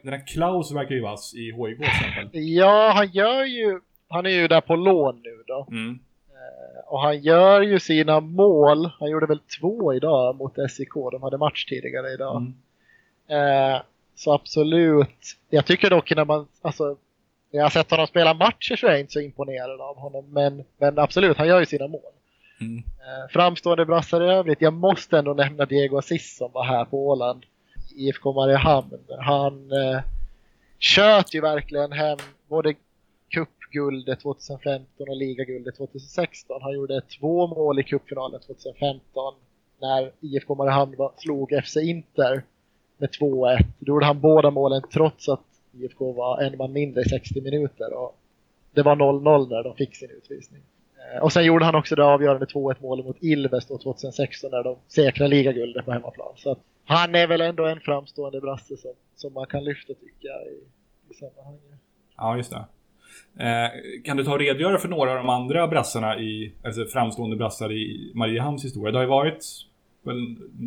[0.06, 2.30] Den här Klaus verkar ju vass i HIK till exempel.
[2.34, 5.68] ja, han gör ju, han är ju där på lån nu då.
[5.72, 6.00] Mm.
[6.86, 8.90] Och han gör ju sina mål.
[9.00, 10.94] Han gjorde väl två idag mot SIK.
[11.12, 12.38] De hade match tidigare idag.
[12.38, 13.74] Mm.
[13.74, 13.82] Eh,
[14.16, 15.38] så absolut.
[15.50, 16.84] Jag tycker dock när man, alltså,
[17.52, 20.26] när jag har sett honom spela matcher så är jag inte så imponerad av honom.
[20.34, 22.02] Men, men absolut, han gör ju sina mål.
[22.62, 22.78] Mm.
[22.78, 24.62] Eh, framstående brassar i övrigt.
[24.62, 27.46] Jag måste ändå nämna Diego Assis som var här på Åland.
[27.96, 29.00] IFK Mariehamn.
[29.20, 30.02] Han eh,
[30.80, 32.74] tjöt ju verkligen hem både
[33.30, 36.60] cupguldet 2015 och ligaguldet 2016.
[36.62, 39.34] Han gjorde två mål i cupfinalen 2015
[39.82, 42.44] när IFK Mariehamn slog FC Inter
[42.98, 43.64] med 2-1.
[43.80, 47.94] Då gjorde han båda målen trots att IFK var en man mindre i 60 minuter.
[47.94, 48.18] Och
[48.74, 50.62] det var 0-0 när de fick sin utvisning.
[51.14, 54.64] Eh, Och sen gjorde han också det avgörande 2-1 målet mot Ilves då 2016 när
[54.64, 56.34] de säkrade ligaguldet på hemmaplan.
[56.36, 60.28] Så att han är väl ändå en framstående brasse som, som man kan lyfta tycker
[60.28, 60.58] jag i,
[61.10, 61.62] i sammanhanget.
[62.18, 62.66] Ja, just det.
[63.44, 63.70] Eh,
[64.04, 67.72] kan du ta och redogöra för några av de andra brassarna i, alltså framstående brassar
[67.72, 68.92] i Mariehamns historia?
[68.92, 69.46] Det har ju varit
[70.04, 70.18] väl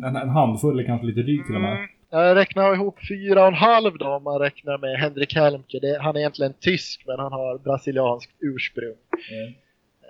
[0.05, 1.71] en, en handfull, eller kanske lite drygt till och med.
[1.71, 1.89] Mm.
[2.11, 5.79] Jag räknar ihop fyra och en halv då om man räknar med Henrik Helmke.
[5.79, 8.95] Det, han är egentligen tysk men han har brasilianskt ursprung.
[9.31, 9.53] Mm.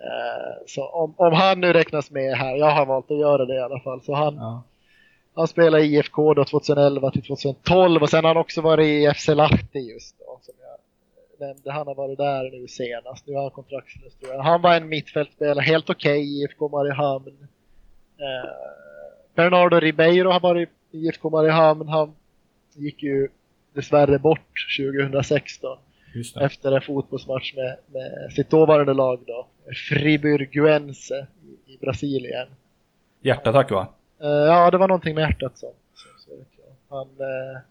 [0.04, 3.56] Eh, så om, om han nu räknas med här, jag har valt att göra det
[3.56, 4.64] i alla fall, så han, Ja.
[5.36, 9.14] han spelade i IFK då 2011 till 2012 och sen har han också varit i
[9.16, 10.40] FC Lahti just då.
[10.42, 13.28] Som jag nämnde, han har varit där nu senast.
[13.28, 14.44] Nu är han kontraktslös tror jag.
[14.44, 17.48] Han var en mittfältspelare, helt okej i IFK Mariehamn.
[18.20, 18.50] Eh,
[19.36, 21.88] Bernardo Ribeiro har varit i IFK Mariehamn.
[21.88, 22.16] Han
[22.74, 23.30] gick ju
[23.74, 25.89] dessvärre bort 2016 Just det.
[26.42, 29.48] Efter en fotbollsmatch med, med sitt dåvarande lag då,
[29.90, 32.48] Friburguense i, i Brasilien.
[33.22, 33.88] Hjärtattack va?
[34.22, 35.70] Eh, ja, det var någonting med hjärtat som,
[36.18, 36.32] så.
[36.90, 37.62] Han eh,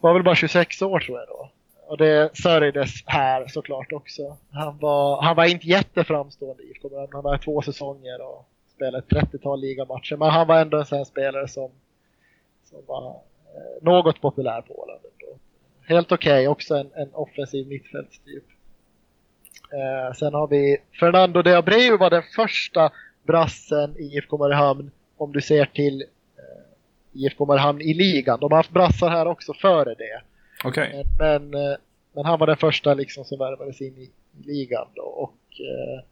[0.00, 1.50] var väl bara 26 år tror jag då.
[1.86, 4.36] Och det sörjdes här såklart också.
[4.50, 9.32] Han var, han var inte jätteframstående i IFK Han var två säsonger och spelade ett
[9.32, 10.16] 30-tal ligamatcher.
[10.16, 11.70] Men han var ändå en sån här spelare som,
[12.64, 15.00] som var eh, något populär på Åland.
[15.04, 15.38] ändå.
[15.90, 18.44] Helt okej, okay, också en, en offensiv mittfältstyp.
[19.72, 22.90] Eh, sen har vi Fernando de Abreu var den första
[23.22, 26.02] brassen i IFK Mariehamn om du ser till
[26.36, 28.40] eh, IFK Mariehamn i ligan.
[28.40, 30.22] De har haft brassar här också före det.
[30.64, 31.06] Okej.
[31.18, 31.76] Men, men, eh,
[32.12, 34.10] men han var den första liksom som värvades in i,
[34.46, 35.02] ligan då.
[35.02, 36.04] Och eh,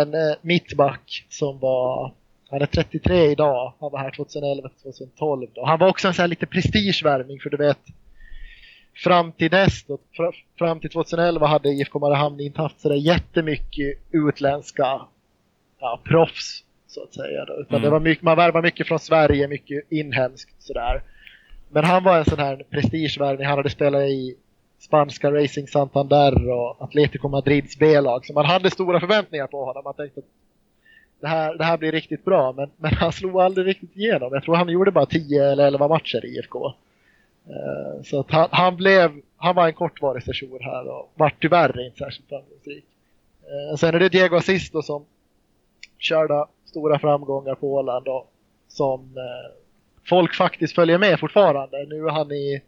[0.00, 2.14] en eh, mittback som var,
[2.50, 5.66] han är 33 idag, han var här 2011-2012 då.
[5.66, 7.78] Han var också en sån här lite prestigevärvning för du vet
[9.04, 13.98] fram till dess då, fr- fram till 2011 hade IFK Mariehamn inte haft sådär jättemycket
[14.12, 15.00] utländska
[15.80, 17.44] ja, proffs så att säga.
[17.44, 17.52] Då.
[17.60, 17.82] Utan Mm.
[17.82, 21.02] det var mycket, man värvar mycket från Sverige, mycket inhemskt sådär.
[21.70, 23.46] Men han var en sån här prestigevärvning.
[23.46, 24.36] Han hade spelat i
[24.78, 28.26] spanska Racing Santander och Atletico Madrids B-lag.
[28.26, 29.84] Så man hade stora förväntningar på honom.
[29.84, 30.26] Man tänkte att
[31.20, 32.52] det här, det här blir riktigt bra.
[32.52, 34.30] Men, men han slog aldrig riktigt igenom.
[34.32, 36.72] Jag tror han gjorde bara 10 eller 11 matcher i IFK.
[37.48, 41.86] Eh, Så att han, han blev, han var en kortvarig session här och var tyvärr
[41.86, 42.84] inte särskilt framgångsrik.
[43.42, 45.04] Eh, Sen är det Diego Assisto som
[45.98, 48.32] körde stora framgångar på Åland och
[48.68, 49.54] som eh,
[50.08, 51.86] folk faktiskt följer med fortfarande.
[51.86, 52.62] Nu är han i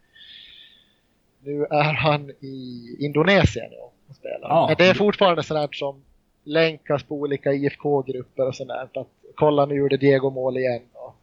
[1.42, 3.70] nu är han i Indonesien
[4.08, 4.48] och spelar.
[4.48, 4.66] Ja.
[4.68, 6.02] Men det är fortfarande sånt som
[6.44, 8.70] länkas på olika IFK-grupper och sånt.
[8.70, 10.82] Att kolla nu gjorde Diego mål igen.
[10.92, 11.14] Och,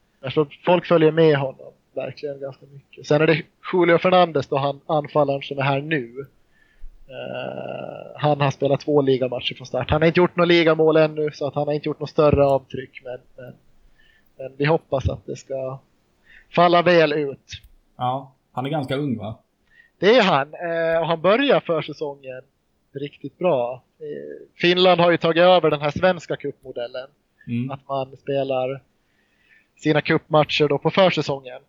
[0.66, 3.08] folk följer med honom verkligen ganska mycket.
[3.08, 3.42] Sen är det
[3.74, 6.26] Julio Fernandes då han anfallaren som är här nu.
[7.08, 9.90] Eh, han har spelat två ligamatcher från start.
[9.90, 12.46] Han har inte gjort några ligamål ännu så att han har inte gjort något större
[12.46, 13.02] avtryck.
[13.04, 13.54] Men, men,
[14.38, 15.80] men vi hoppas att det ska
[16.56, 17.62] falla väl ut.
[17.98, 18.34] Ja.
[18.52, 19.40] Han är ganska ung va?
[20.00, 22.42] Det är han eh, och han börjar försäsongen
[22.92, 23.84] riktigt bra.
[24.00, 27.08] Eh, Finland har ju tagit över den här svenska cupmodellen.
[27.48, 27.72] Mm.
[27.72, 28.82] Att man spelar
[29.76, 31.62] sina cupmatcher då på försäsongen.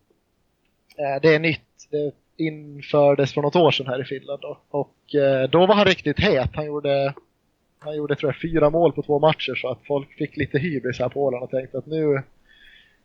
[0.99, 1.87] Eh, det är nytt.
[1.89, 2.11] Det
[2.43, 4.57] infördes för något år sedan här i Finland då.
[4.69, 6.49] Och eh, då var han riktigt het.
[6.53, 7.13] Han gjorde,
[7.79, 10.99] han gjorde tror jag fyra mål på två matcher så att folk fick lite hybris
[10.99, 12.21] här på Åland och tänkte att nu,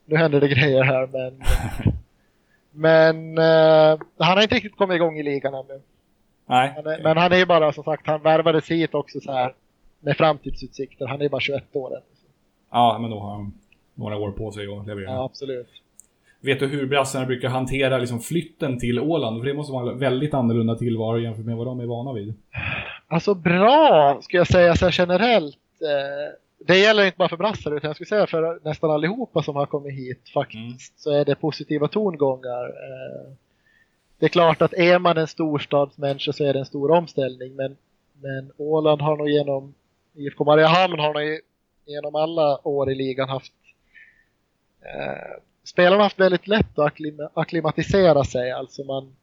[0.05, 1.43] nu händer det grejer här men
[2.71, 5.81] men eh, han har inte riktigt kommit igång i ligan ännu.
[6.47, 6.73] Nej.
[6.77, 9.55] Han är, men han är ju bara som sagt, han värvades hit också så här
[10.01, 11.07] med framtidsutsikter.
[11.07, 12.03] Han är ju bara 21 år än.
[12.71, 13.53] Ja, men då har han
[13.95, 15.11] några år på sig att leverera.
[15.11, 15.84] Ja, absolut.
[16.45, 19.41] Vet du hur brassarna brukar hantera liksom flytten till Åland?
[19.41, 22.35] För det måste vara en väldigt annorlunda tillvaro jämfört med vad de är vana vid.
[23.09, 25.57] Alltså bra, skulle jag säga så generellt.
[25.81, 26.35] Eh,
[26.67, 29.67] det gäller inte bara för brassar utan jag skulle säga för nästan allihopa som har
[29.67, 30.59] kommit hit faktiskt.
[30.67, 30.79] Mm.
[30.97, 32.65] Så är det positiva tongångar.
[32.65, 33.33] Eh,
[34.19, 37.77] det är klart att är man en storstadsmänniska så är det en stor omställning men,
[38.23, 39.75] men Åland har nog genom
[40.15, 41.41] IFK Mariehamn har nog
[41.87, 43.53] genom alla år i ligan haft
[44.81, 48.53] eh, spelarna har haft väldigt lätt att akklim- akklimatisera sig.
[48.53, 49.15] Alltså man,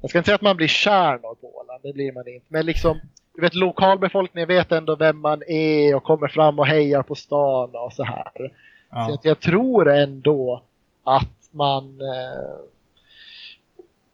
[0.00, 2.46] jag ska inte säga att man blir kärnor på Åland, det blir man inte.
[2.48, 3.00] Men liksom,
[3.34, 7.70] du vet lokalbefolkningen vet ändå vem man är och kommer fram och hejar på stan
[7.74, 8.32] och så här.
[8.34, 8.48] Så
[8.90, 9.14] Ja.
[9.14, 10.62] att jag tror ändå
[11.04, 12.60] att man eh,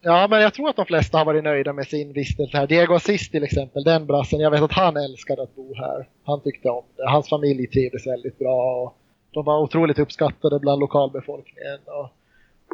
[0.01, 2.67] Ja men jag tror att de flesta har varit nöjda med sin vistelse här.
[2.67, 6.07] Diego Assis till exempel, den brassen, jag vet att han älskade att bo här.
[6.23, 7.09] Han tyckte om det.
[7.09, 8.95] Hans familj trivdes väldigt bra och
[9.31, 11.79] de var otroligt uppskattade bland lokalbefolkningen.
[11.85, 12.09] Och,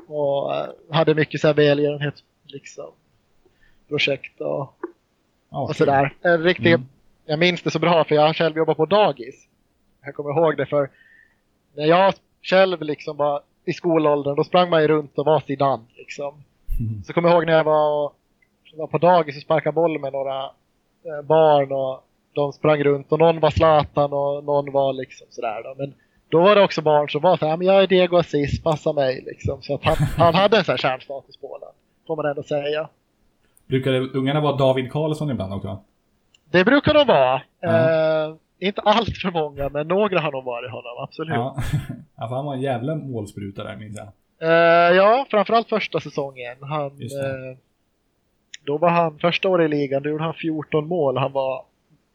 [0.07, 2.15] och eh, hade mycket så här välgörenhet
[2.45, 2.91] liksom,
[3.87, 4.73] projekt och,
[5.55, 6.13] Ja, och sådär.
[6.21, 6.87] En riktig, Mm.
[7.25, 9.47] Jag minns det så bra för jag har själv jobbat på dagis.
[10.03, 10.89] Jag kommer ihåg det för
[11.73, 15.87] när jag själv liksom var i skolåldern då sprang man ju runt och var sidan
[15.95, 16.43] liksom.
[16.79, 17.03] Mm.
[17.03, 18.11] Så kommer jag ihåg när jag var,
[18.75, 20.43] var på dagis och sparkade boll med några
[21.03, 25.63] eh, barn och de sprang runt och någon var Zlatan och någon var liksom sådär
[25.63, 25.75] då.
[25.77, 25.93] Men
[26.29, 29.23] då var det också barn som var såhär, men jag är Diego Assis, passa mig
[29.25, 29.61] liksom.
[29.61, 31.69] Så att han, han hade en sån här kärnstatus på den.
[32.07, 32.89] Får man ändå säga.
[33.67, 35.79] Brukade ungarna vara David Karlsson ibland också?
[36.51, 37.41] Det brukar de vara.
[37.59, 37.69] Ja.
[37.69, 41.35] Eh, inte allt för många, men några har nog varit honom, absolut.
[41.35, 41.55] Ja.
[42.17, 44.07] ja, för han var en jävla målspruta där minns jag.
[44.39, 46.57] Eh, ja, framförallt första säsongen.
[46.61, 47.57] Han, eh,
[48.65, 51.17] då var han första året i ligan, då gjorde han 14 mål.
[51.17, 51.65] Han var,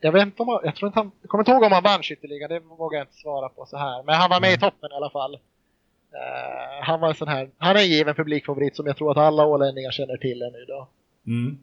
[0.00, 2.02] jag vet inte om jag tror inte han, jag kommer inte ihåg om han vann
[2.02, 4.02] skytteligan, det vågar jag inte svara på så här.
[4.02, 5.34] Men han var med i toppen i alla fall.
[5.34, 9.16] Uh, han var en sån här, han är en given publikfavorit som jag tror att
[9.16, 10.86] alla ålänningar känner till ännu idag.
[11.26, 11.58] Mm.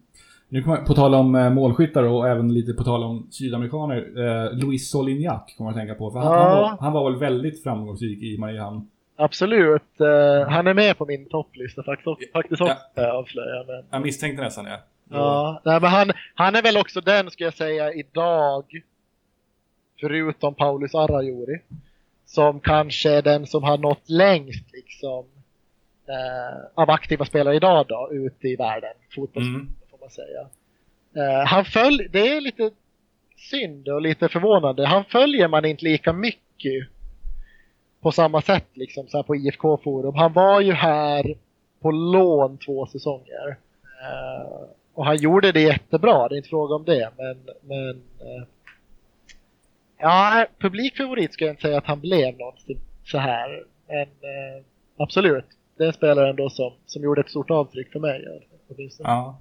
[0.50, 3.98] Nu kommer på tal om eh, målskyttar och även lite på tal om sydamerikaner.
[3.98, 6.12] Eh, Luis Solignac kommer jag att tänka på.
[6.12, 6.40] För han, Ja.
[6.40, 8.90] han, var, han var väl väldigt framgångsrik i Mariehamn.
[9.16, 12.72] Absolut, uh, han är med på min topplista faktiskt, faktiskt Ja.
[12.72, 13.12] också, ja.
[13.12, 13.64] avslöja.
[13.68, 14.80] Men, Jag misstänkte nästan det.
[15.10, 18.66] Ja, nej, men han, han är väl också den, ska jag säga, idag,
[20.00, 21.60] förutom Paulus Arrajuri,
[22.26, 25.26] som kanske är den som har nått längst liksom
[26.08, 29.70] eh, av aktiva spelare idag då, ute i världen, fotbolls Mm.
[29.92, 30.48] får man säga.
[31.16, 32.72] Eh, han följ, det är lite
[33.38, 34.88] synd och lite förvånande.
[34.88, 36.88] Han följer man inte lika mycket
[38.02, 40.16] på samma sätt liksom så här på IFK Forum.
[40.16, 41.36] Han var ju här
[41.80, 43.58] på lån två säsonger.
[44.02, 44.68] Eh,
[44.98, 47.12] och han gjorde det jättebra, det är inte fråga om det.
[47.18, 48.48] Men, men eh,
[49.98, 53.64] ja, publikfavorit ska jag inte säga att han blev någonsin så här.
[53.88, 54.64] Men eh,
[54.98, 55.46] absolut,
[55.78, 58.26] det är en spelare ändå som, som gjorde ett stort avtryck för mig.
[58.26, 59.40] Eh, ja.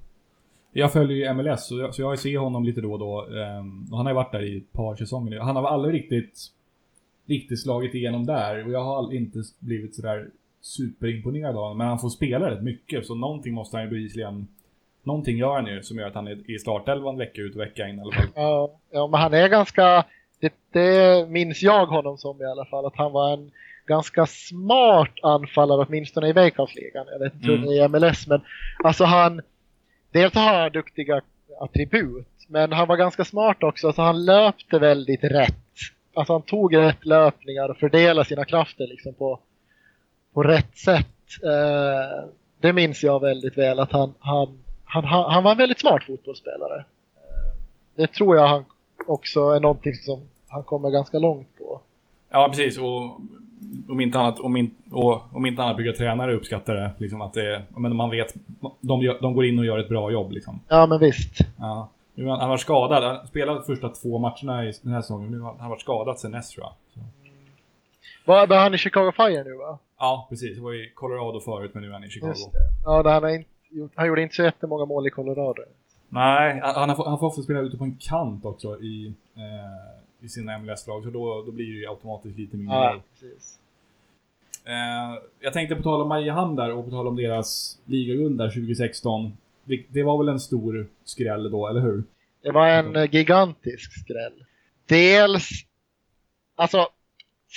[0.73, 3.21] Jag följer ju MLS så jag, så jag ser honom lite då och då.
[3.21, 5.39] Ehm, och han har ju varit där i ett par säsonger nu.
[5.39, 6.39] Han har aldrig riktigt,
[7.27, 8.67] riktigt slagit igenom där.
[8.67, 11.79] Och jag har aldrig inte blivit sådär superimponerad av honom.
[11.79, 13.07] Men han får spela rätt mycket.
[13.07, 14.49] Så någonting måste han ju bevisligen...
[15.07, 17.89] Någonting gör han ju som gör att han är i startelvan vecka ut och vecka
[17.89, 18.27] in i alla fall.
[18.35, 20.05] Ja, ja, men han är ganska,
[20.41, 23.51] det, det minns jag honom som i alla fall, att han var en
[23.87, 27.07] ganska smart anfallare åtminstone i Veikkausligan.
[27.13, 27.69] Jag vet inte hur Mm.
[27.69, 28.41] det är i MLS, men
[28.85, 29.41] alltså han,
[30.11, 31.21] dels har han duktiga
[31.61, 35.55] attribut, men han var ganska smart också, så han löpte väldigt rätt.
[36.15, 39.39] Alltså han tog rätt löpningar och fördelade sina krafter liksom på,
[40.35, 41.07] på rätt sätt.
[41.45, 42.29] Eh,
[42.61, 44.59] det minns jag väldigt väl att han, han,
[44.97, 46.79] han, han, han var en väldigt smart fotbollsspelare.
[47.17, 47.57] Eh,
[47.95, 48.65] det tror jag han
[49.07, 51.81] också är någonting som han kommer ganska långt på.
[52.31, 52.79] Ja, precis.
[52.79, 53.21] Och
[53.89, 56.91] om inte annat, om in, och, om inte annat brukar tränare uppskatta det.
[56.99, 58.35] Liksom att det men man vet,
[58.81, 60.61] de, gör, de går in och gör ett bra jobb liksom.
[60.69, 61.39] Ja men visst.
[61.59, 61.89] Ja.
[62.15, 63.05] Nu, han, han var skadad.
[63.05, 65.31] Han spelade första två matcherna i den här säsongen.
[65.31, 66.73] Nu har han varit skadad sen näst tror jag.
[66.95, 67.01] Så.
[68.25, 69.79] Var var han i Chicago Fire nu va?
[69.99, 70.57] Ja, precis.
[70.57, 72.35] Det var i Colorado förut, men nu är han i Chicago.
[72.85, 75.63] Ja, det han, inte gjort, han gjorde inte så jättemånga mål i Colorado.
[76.09, 80.25] Nej, han, han, får, han får ofta spela ute på en kant också i, eh,
[80.25, 81.05] i sina MLS-lag.
[81.05, 82.77] Så då, då blir det ju automatiskt lite mindre.
[82.77, 83.59] Ja, precis.
[84.65, 88.49] Eh, jag tänkte på tal om Mariehamn där och på tal om deras ligaguld där
[88.49, 89.37] 2016.
[89.65, 92.05] Det, det var väl en stor skräll då, eller hur?
[92.43, 94.45] Det var en eh, gigantisk skräll.
[94.87, 95.49] Dels,
[96.57, 96.89] alltså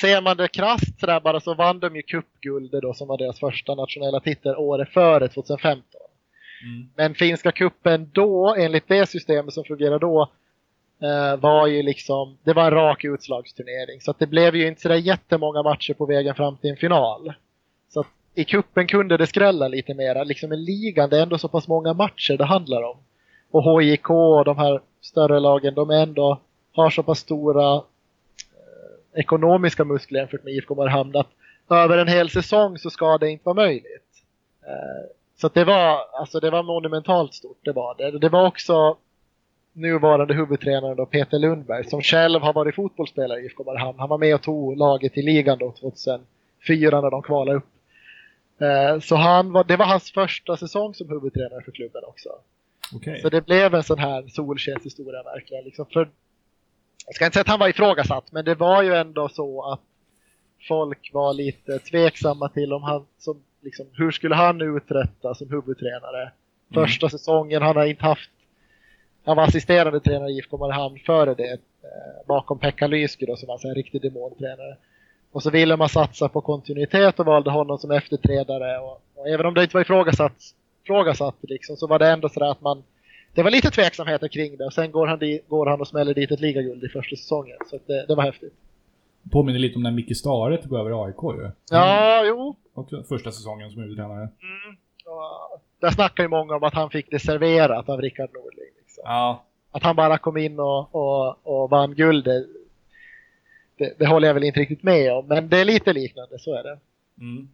[0.02, 3.40] ser man det krasst sådär bara så vann de ju cupguldet då som var deras
[3.40, 5.84] första nationella titel året före 2015.
[6.64, 6.90] Mm.
[6.96, 10.32] Men finska kuppen då, enligt det systemet som fungerade då,
[11.02, 14.02] eh, var ju liksom, det var en rak utslagsturnering.
[14.02, 17.34] Så att det blev ju inte sådär jättemånga matcher på vägen fram till en final.
[17.90, 20.24] Så att i kuppen kunde det skrälla lite mera.
[20.24, 22.98] Liksom i ligan, det är ändå så pass många matcher det handlar om.
[23.52, 26.40] Och HJK och de här större lagen, de är ändå
[26.72, 31.28] har så pass stora eh, ekonomiska muskler jämfört med IFK Mariehamn att
[31.70, 34.24] över en hel säsong så ska det inte vara möjligt.
[34.68, 38.20] Eh, så det var, alltså det var monumentalt stort, det var det.
[38.20, 38.98] Det var också
[39.74, 44.00] nuvarande huvudtränaren då, Peter Lundberg, som själv har varit fotbollsspelare i IFK Mariehamn.
[44.00, 47.66] Han var med och tog laget i ligan då 2004 när de kvalade upp.
[48.62, 52.30] Eh, Så han var, det var hans första säsong som huvudtränare för klubben också.
[52.96, 53.22] Okej.
[53.22, 55.64] Så det blev en sån här solskenshistoria verkligen.
[55.64, 56.10] Liksom för,
[57.06, 59.82] jag ska inte säga att han var ifrågasatt, men det var ju ändå så att
[60.68, 66.32] folk var lite tveksamma till om han, som, liksom, hur skulle han uträtta som huvudtränare?
[66.74, 68.30] Första säsongen, han har inte haft,
[69.24, 73.48] han var assisterande tränare i IFK Mariehamn före det, eh, bakom Pekka Lysky då, som
[73.48, 74.78] var så här en riktig demontränare.
[75.32, 78.80] Och så ville man satsa på kontinuitet och valde honom som efterträdare.
[78.80, 80.38] Och, och även om det inte var ifrågasatt,
[80.84, 82.84] ifrågasatt liksom, så var det ändå sådär att man
[83.34, 86.14] det var lite tveksamheter kring det och sen går han, di, går han och smäller
[86.14, 87.58] dit ett ligaguld i första säsongen.
[87.70, 88.54] Så det, det var häftigt.
[89.32, 91.52] Påminner lite om när Micke Stare tog över AIK ju.
[91.72, 92.56] Ja, jo.
[92.80, 94.30] Också första säsongen som huvudtränare.
[95.06, 98.74] Och där snackar ju många om att han fick det serverat av Rickard Norling.
[98.80, 99.02] Liksom.
[99.06, 99.46] Ja.
[99.72, 102.46] Att han bara kom in och, och, och vann guld, det,
[103.78, 105.28] det, det håller jag väl inte riktigt med om.
[105.28, 106.80] Men det är lite liknande, så är det.
[107.20, 107.50] Mm.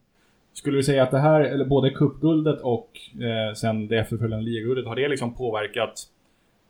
[0.53, 4.85] Skulle du säga att det här, eller både cupguldet och eh, sen det efterföljande ligaguldet,
[4.85, 6.07] har det liksom påverkat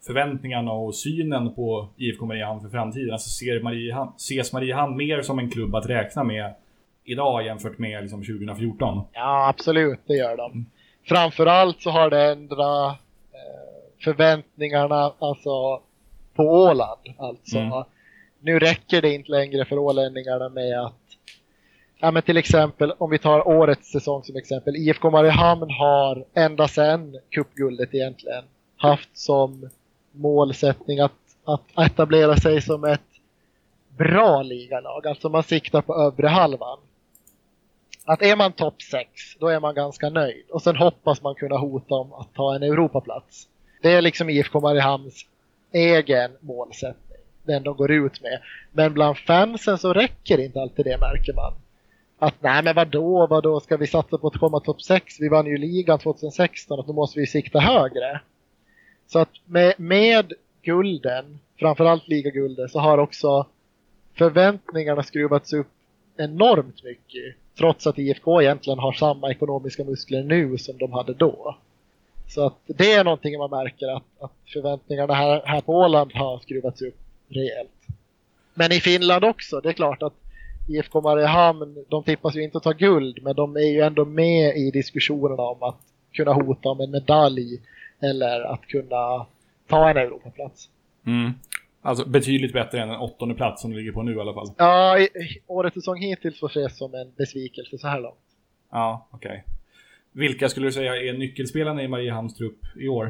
[0.05, 3.11] förväntningarna och synen på IFK Mariehamn för framtiden?
[3.11, 6.53] Alltså ser Mariehamn, ses Mariehamn mer som en klubb att räkna med
[7.05, 9.03] idag jämfört med liksom 2014?
[9.13, 10.65] Ja, absolut, det gör de.
[11.07, 12.97] Framförallt så har det ändrat
[13.33, 15.81] eh, förväntningarna alltså,
[16.33, 17.01] på Åland.
[17.17, 17.57] Alltså.
[17.57, 17.83] Mm.
[18.39, 20.93] Nu räcker det inte längre för ålänningarna med att
[21.99, 24.75] Ja, men till exempel om vi tar årets säsong som exempel.
[24.75, 28.43] IFK Mariehamn har ända sedan cupguldet egentligen
[28.77, 29.69] haft som
[30.11, 31.11] målsättning att,
[31.45, 33.01] att etablera sig som ett
[33.97, 35.07] bra ligalag.
[35.07, 36.79] Alltså man siktar på övre halvan.
[38.05, 40.45] Att är man topp 6, då är man ganska nöjd.
[40.49, 43.47] Och sen hoppas man kunna hota om att ta en Europaplats.
[43.81, 45.25] Det är liksom IFK Mariehamns
[45.71, 47.17] egen målsättning.
[47.43, 48.41] Den de går ut med.
[48.71, 51.53] Men bland fansen så räcker inte alltid det märker man.
[52.19, 55.19] Att nej men vadå, vadå, ska vi satsa på att komma topp 6?
[55.19, 58.21] Vi vann ju ligan 2016 och då måste vi sikta högre.
[59.07, 63.45] Så att med, med gulden, framförallt ligaguldet, så har också
[64.17, 65.67] förväntningarna skruvats upp
[66.17, 67.35] enormt mycket.
[67.57, 71.57] Trots att IFK egentligen har samma ekonomiska muskler nu som de hade då.
[72.27, 76.39] Så att det är någonting man märker att, att förväntningarna här, här på Åland har
[76.39, 76.97] skruvats upp
[77.29, 77.69] rejält.
[78.53, 80.13] Men i Finland också, det är klart att
[80.67, 84.57] IFK Mariehamn, de tippas ju inte att ta guld, men de är ju ändå med
[84.57, 85.79] i diskussionerna om att
[86.13, 87.61] kunna hota om en medalj
[87.99, 89.25] eller att kunna
[89.67, 90.69] ta en Europaplats.
[91.05, 91.33] Mm.
[91.85, 94.47] Alltså betydligt bättre än en åttonde plats som du ligger på nu i alla fall.
[94.57, 95.09] Ja, i,
[95.47, 98.17] årets säsong hittills får ses som en besvikelse så här långt.
[98.71, 99.29] Ja, okej.
[99.29, 99.41] Okay.
[100.11, 103.05] Vilka skulle du säga är nyckelspelarna i Mariehamns trupp i år?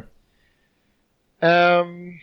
[1.39, 2.19] Um,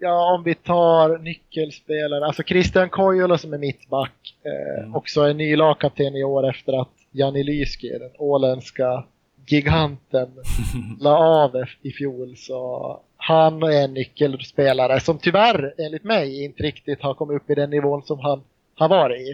[0.00, 2.26] ja, om vi tar nyckelspelare.
[2.26, 4.36] Alltså Christian Kojola som är mittback.
[4.42, 4.96] Eh, mm.
[4.96, 9.04] Också en ny lagkapten i år efter att Jani Lyski, den åländska
[9.46, 10.28] giganten,
[11.00, 12.36] la av i fjol.
[12.36, 17.54] Så han är en nyckelspelare som tyvärr, enligt mig, inte riktigt har kommit upp i
[17.54, 18.42] den nivån som han
[18.74, 19.30] har varit i.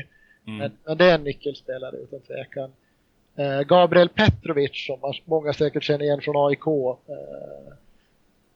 [0.46, 0.58] Mm.
[0.58, 2.70] Men, men, det är en nyckelspelare utan tvekan.
[3.36, 7.74] Eh, Gabriel Petrovic som många säkert känner igen från AIK eh,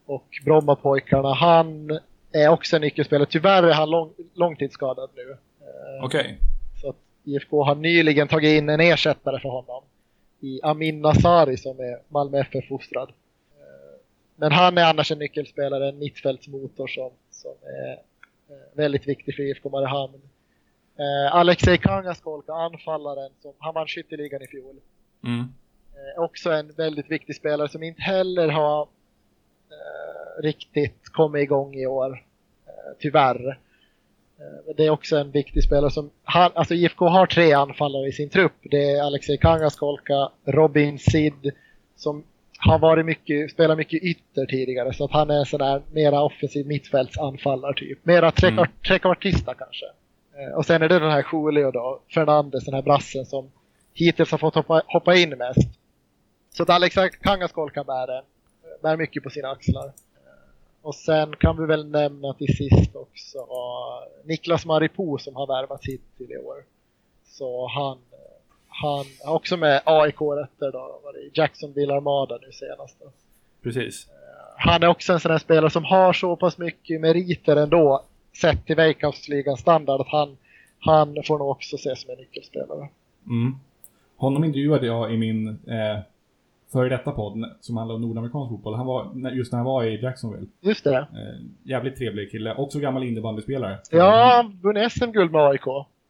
[0.07, 1.35] och Brommapojkarna.
[1.35, 1.99] Han
[2.33, 3.29] är också en nyckelspelare.
[3.31, 5.31] Tyvärr är han lång, långtidsskadad nu.
[5.31, 6.20] Eh, Okej.
[6.20, 6.35] Okay.
[6.83, 9.83] Så att IFK har nyligen tagit in en ersättare för honom
[10.41, 13.12] i Amin Nasari som är Malmö FF-fostrad.
[14.41, 19.43] Men han är annars en nyckelspelare, en mittfältsmotor som, som är eh, väldigt viktig för
[19.43, 20.20] IFK Mariehamn.
[20.99, 24.76] Eh, Alexej Kangaskolka, anfallaren, som, han vann skytteligan i fjol.
[25.24, 25.41] Mm.
[25.95, 28.82] Eh, också en väldigt viktig spelare som inte heller har
[29.70, 32.24] eh, riktigt kommit igång i år.
[32.66, 33.49] Eh, tyvärr.
[34.39, 38.12] Eh, det är också en viktig spelare som, han, alltså IFK har tre anfallare i
[38.12, 38.57] sin trupp.
[38.62, 41.53] Det är Alexej Kangaskolka, Robin Sid
[41.97, 42.24] som
[42.59, 46.22] har varit mycket, spelat mycket ytter tidigare så att han är en sån där mera
[46.22, 48.04] offensiv mittfältsanfallare typ.
[48.04, 48.32] Mera
[48.86, 49.59] trekvartista mm.
[49.59, 49.86] kanske.
[50.38, 53.50] Eh, och sen är det den här Julio då, Fernandes, den här brassen som
[53.94, 55.68] hittills har fått hoppa, hoppa in mest.
[56.50, 58.22] Så att Alex Kangaskolka bär,
[58.82, 59.92] bär mycket på sina axlar.
[60.82, 63.38] Och sen kan vi väl nämna till sist också
[64.24, 66.64] Niklas Maripo som har värvat hit till i år.
[67.26, 67.98] Så han,
[68.83, 72.97] han också med AIK-rätter då, var det Jacksonville Armada nu senast.
[73.01, 73.07] Då.
[73.62, 74.07] Precis.
[74.57, 78.03] Han är också en sån här spelare som har så pass mycket meriter ändå
[78.41, 80.37] sett till Veikkausligans standard att han,
[80.79, 82.89] han får nog också ses som en nyckelspelare.
[83.26, 83.55] Mm.
[84.16, 85.99] Honom intervjuade jag i min eh,
[86.72, 88.74] före detta podd som handlar om nordamerikansk fotboll.
[88.74, 90.47] Han var, just när han var i Jacksonville.
[90.61, 90.97] Just det.
[90.97, 92.55] Eh, jävligt trevlig kille.
[92.55, 93.79] Också gammal innebandyspelare.
[93.91, 95.66] Ja, vunnit SM-guld med AIK.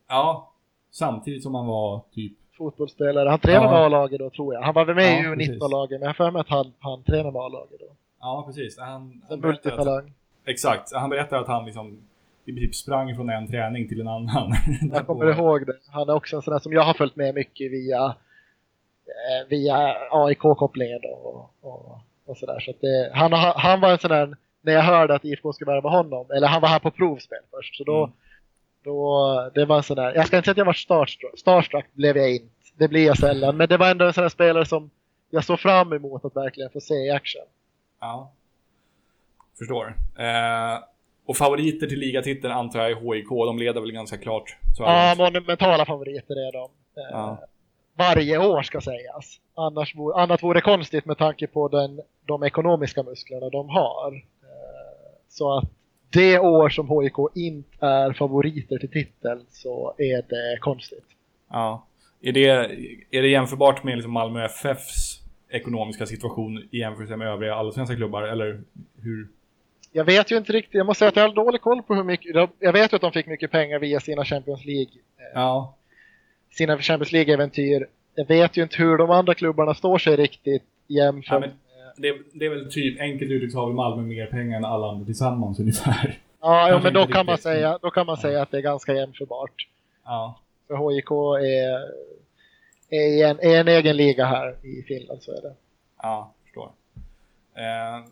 [0.09, 0.53] Ja,
[0.91, 3.28] samtidigt som han var typ fotbollsspelare.
[3.28, 3.70] Han tränade ja.
[3.70, 4.62] med A-laget då tror jag.
[4.62, 7.02] Han var väl med ja, i U19-laget men jag har för mig att han, han
[7.02, 7.86] tränade med A-laget då.
[8.20, 8.78] Ja, precis.
[8.78, 10.06] Han, han multifalang.
[10.06, 10.94] Att, exakt.
[10.94, 11.98] Han berättade att han liksom
[12.44, 14.52] i princip sprang från en träning till en annan.
[14.92, 15.72] jag kommer ihåg det.
[15.92, 18.14] Han är också en sån där som jag har följt med mycket via
[19.09, 22.61] Eh, via AIK-kopplingen och, och, och sådär.
[22.61, 25.90] Så, så han, han var en sån där, när jag hörde att IFK skulle värva
[25.90, 28.16] honom, eller han var här på provspel först, så då, mm.
[28.89, 31.86] Då det var en sån där, jag ska inte säga att jag var starstruck, starstruck
[31.93, 34.91] blev jag inte, det blir jag sällan, men det var ändå en sån spelare som
[35.30, 37.43] jag såg fram emot att verkligen få se i action.
[38.01, 38.32] Ja,
[39.59, 39.97] förstår.
[40.18, 40.78] Eh,
[41.26, 44.57] och favoriter till ligatiteln antar jag är HIK, de leder väl ganska klart?
[44.78, 46.70] ja, monumentala favoriter är de.
[46.97, 47.39] Eh, ja
[47.99, 49.41] varje år ska sägas.
[49.55, 54.14] Annars vore, annat vore konstigt med tanke på den, de ekonomiska musklerna de har.
[54.43, 55.70] Eh, så att
[56.11, 61.04] det år som HIK inte är favoriter till titeln så är det konstigt.
[61.50, 61.86] Ja.
[62.20, 62.46] Är det,
[63.11, 68.22] är det jämförbart med liksom Malmö FFs ekonomiska situation i jämförelse med övriga allsvenska klubbar?
[68.22, 68.61] Eller
[69.02, 69.28] hur?
[69.92, 70.74] Jag vet ju inte riktigt.
[70.74, 72.48] Jag måste säga att jag har dålig koll på hur mycket.
[72.59, 74.92] Jag vet ju att de fick mycket pengar via sina Champions League.
[75.34, 75.78] Ja
[76.50, 77.86] sina Champions League-äventyr.
[78.14, 81.50] Jag vet ju inte hur de andra klubbarna står sig riktigt jämfört ja,
[81.99, 85.07] det, det, är väl typ, enkelt uttryckt har väl Malmö mer pengar än alla andra
[85.07, 86.18] tillsammans ungefär.
[86.40, 88.22] Ja, ja men då kan, man säga, då kan man ja.
[88.22, 89.68] säga att det är ganska jämförbart.
[90.05, 90.40] Ja.
[90.66, 91.78] För HIK är,
[92.96, 95.55] är, i en, är en egen liga här i Finland, så är det.
[96.03, 96.70] Ja, förstår.
[97.55, 98.05] Eh,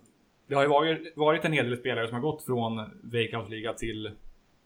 [0.46, 4.10] det har ju varit, varit en hel del spelare som har gått från Veikkausliga till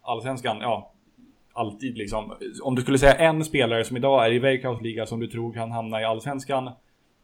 [0.03, 0.59] Allsvenskan.
[0.61, 0.93] Ja,
[1.53, 2.35] alltid liksom.
[2.63, 5.71] Om du skulle säga en spelare som idag är i Veikkausliga som du tror kan
[5.71, 6.71] hamna i Allsvenskan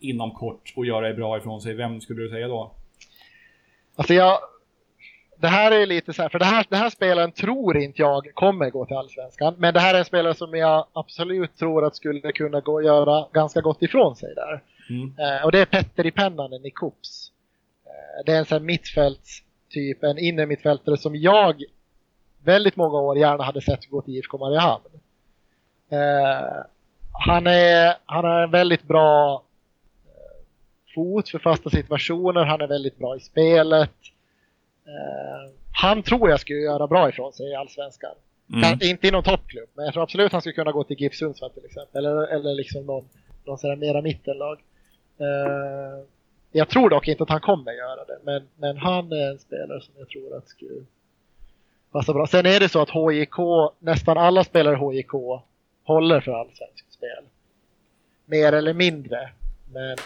[0.01, 1.74] inom kort och göra det bra ifrån sig.
[1.74, 2.72] Vem skulle du säga då?
[3.97, 4.38] Alltså jag...
[5.38, 8.34] Det här är lite så här, för det här, det här spelaren tror inte jag
[8.34, 9.55] kommer gå till Allsvenskan.
[9.59, 12.84] Men det här är en spelare som jag absolut tror att skulle kunna gå och
[12.84, 14.62] göra ganska gott ifrån sig där.
[14.90, 15.14] Mm.
[15.18, 17.32] Eh, och det är Petter i Pennanen i Kops.
[17.84, 21.62] Eh, det är en sån här mittfältstyp, en innermittfältare som jag
[22.44, 24.84] väldigt många år gärna hade sett gå till IFK Mariehamn.
[25.88, 26.64] Eh,
[27.12, 29.42] han, är, han har en väldigt bra
[30.97, 33.97] fot för fasta situationer, han är väldigt bra i spelet.
[34.86, 38.14] Eh, han tror jag skulle göra bra ifrån sig i Allsvenskan.
[38.51, 38.62] Mm.
[38.62, 41.14] Kan, inte i någon toppklubb, men jag tror absolut han skulle kunna gå till GIF
[41.14, 42.07] Sundsvall till exempel.
[42.07, 43.05] Eller, eller liksom någon,
[43.44, 44.59] någon sån här mera mittenlag.
[45.18, 46.05] Eh,
[46.53, 49.80] jag tror dock inte att han kommer göra det, men, men han är en spelare
[49.80, 50.84] som jag tror att skulle
[51.92, 52.26] passa bra.
[52.26, 53.36] Sen är det så att HIK,
[53.78, 55.11] nästan alla spelare i HIK
[55.84, 57.24] håller för allsvenskt spel.
[58.26, 59.30] Mer eller mindre.
[59.72, 59.97] Men,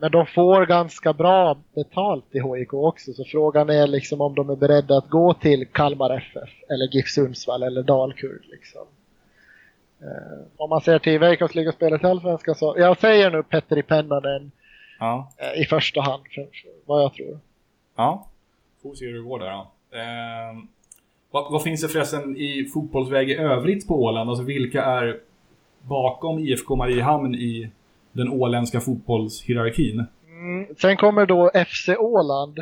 [0.00, 4.50] men de får ganska bra betalt i HIK också, så frågan är liksom om de
[4.50, 8.42] är beredda att gå till Kalmar FF eller GIF Sundsvall eller Dalkurd.
[8.50, 8.82] Liksom.
[10.00, 14.50] Eh, om man ser till Veikkausligaspelare till Allsvenskan så, jag säger nu Petter i Pennanen
[14.98, 15.32] Ja.
[15.36, 17.38] eh, i första hand, för, för vad jag tror.
[17.96, 18.26] Ja.
[18.82, 19.66] Får se hur det går där då.
[19.98, 20.62] Eh,
[21.30, 24.30] vad, vad finns det förresten i fotbollsväg i övrigt på Åland?
[24.30, 25.20] Alltså vilka är
[25.82, 27.70] bakom IFK Mariehamn i
[28.12, 30.04] den åländska fotbollshierarkin?
[30.26, 32.58] Mm, sen kommer då FC Åland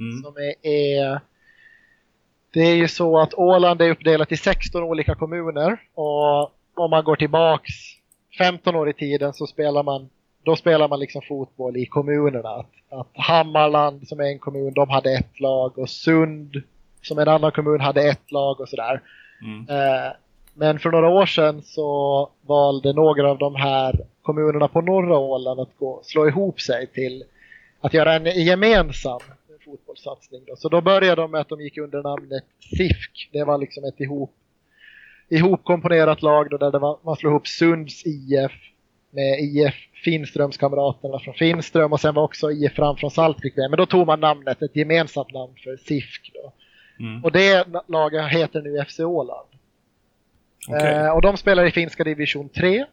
[0.00, 0.22] Mm.
[0.22, 1.20] som är, är
[2.52, 6.42] Det är ju så att Åland är uppdelat i 16 olika kommuner och
[6.74, 7.72] om man går tillbaks
[8.38, 10.08] 15 år i tiden så spelar man
[10.44, 12.48] då spelar man liksom fotboll i kommunerna.
[12.48, 16.62] Att, att Hammarland som är en kommun, de hade ett lag och Sund
[17.02, 19.02] som är en annan kommun hade ett lag och sådär.
[19.42, 19.66] Mm.
[19.68, 20.12] Eh,
[20.54, 25.60] men för några år sedan så valde några av de här kommunerna på norra Åland
[25.60, 27.24] att gå, slå ihop sig till
[27.80, 29.20] att göra en gemensam
[29.64, 30.44] fotbollssatsning.
[30.46, 30.56] Då.
[30.56, 32.44] Så då började de med att de gick under namnet
[32.76, 33.28] SIFK.
[33.32, 34.34] Det var liksom ett ihop,
[35.28, 38.52] ihopkomponerat lag då där var, man slog ihop Sunds IF
[39.10, 43.70] med IF Finströmskamraterna från Finström och sen var också IF Fram från Saltvik med.
[43.70, 46.32] Men då tog man namnet, ett gemensamt namn för SIFK.
[46.34, 46.52] Då.
[47.00, 47.24] Mm.
[47.24, 49.48] Och det laget heter nu FC Åland.
[50.68, 50.94] Okej.
[50.94, 52.84] Eh, och de spelar i finska division 3 eh,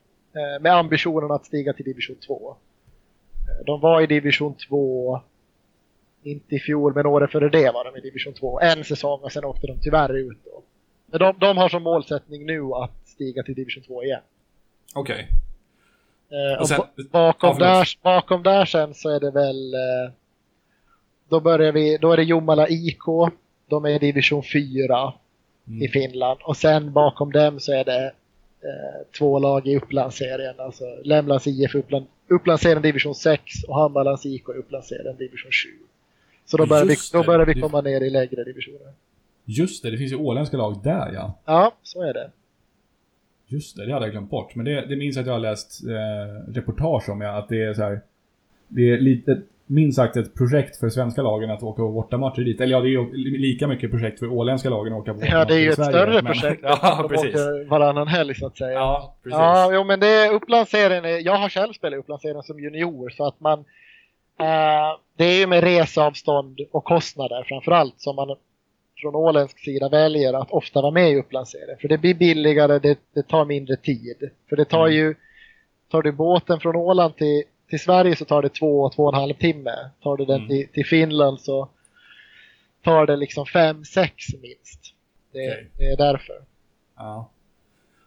[0.61, 2.55] med ambitionen att stiga till division 2.
[3.49, 5.21] Eh, de var i division 2,
[6.23, 8.59] inte i fjol, men året före det var de i division 2.
[8.59, 10.38] En säsong och sen åkte de tyvärr ut.
[10.45, 10.63] Då.
[11.05, 14.21] Men de, de har som målsättning nu att stiga till division 2 igen.
[14.95, 15.27] Okej.
[16.29, 20.11] Eh, Och sen- ba- bakom, ja, där, bakom där sen så är det väl eh,
[21.29, 23.03] då börjar vi, då är det Jomala IK.
[23.69, 25.13] De är i division 4
[25.69, 25.81] Mm.
[25.83, 28.11] i Finland och sen bakom dem så är det
[28.68, 30.55] eh, två lag i Upplandsserien.
[30.57, 35.70] Alltså Lämlands IF Uppland, Upplandsserien division 6 och Hammarlands IK i Upplandsserien division 7.
[36.45, 38.93] Så då börjar, vi, då börjar vi komma ner i lägre divisioner.
[39.45, 41.39] Just det, det finns ju åländska lag där ja.
[41.45, 42.32] Ja, så är det.
[43.47, 44.55] Just det, det hade jag glömt bort.
[44.55, 47.63] Men det, det minns jag att jag har läst eh, reportage om, ja, att det
[47.63, 48.01] är så här.
[48.68, 52.61] Det är lite, minst sagt ett projekt för svenska lagen att åka på bortamatcher dit.
[52.61, 55.45] Eller ja, det är ju lika mycket projekt för åländska lagen att åka på Ja,
[55.45, 56.59] det är ju i ett Sverige, större men- projekt.
[56.63, 57.36] ja, precis.
[57.70, 58.72] varannan helg så att säga.
[58.72, 59.38] Ja, precis.
[59.39, 61.24] Ja, jo, men det är Upplandsserien.
[61.24, 63.59] Jag har själv spelat Upplandsserien som junior så att man
[64.39, 68.36] eh, det är ju med reseavstånd och kostnader framförallt som man
[69.01, 71.78] från åländsk sida väljer att ofta vara med i Upplandsserien.
[71.82, 74.30] För det blir billigare, det, det tar mindre tid.
[74.49, 74.93] För det tar Mm.
[74.97, 75.15] ju,
[75.91, 79.20] tar du båten från Åland till, till Sverige så tar det två, två och en
[79.20, 79.72] halv timme.
[80.03, 80.47] Tar du den Mm.
[80.49, 81.70] till, till Finland så
[82.84, 84.93] tar det liksom fem, sex minst.
[85.32, 85.68] Det, Okej.
[85.78, 86.36] det är därför.
[86.95, 87.30] Ja.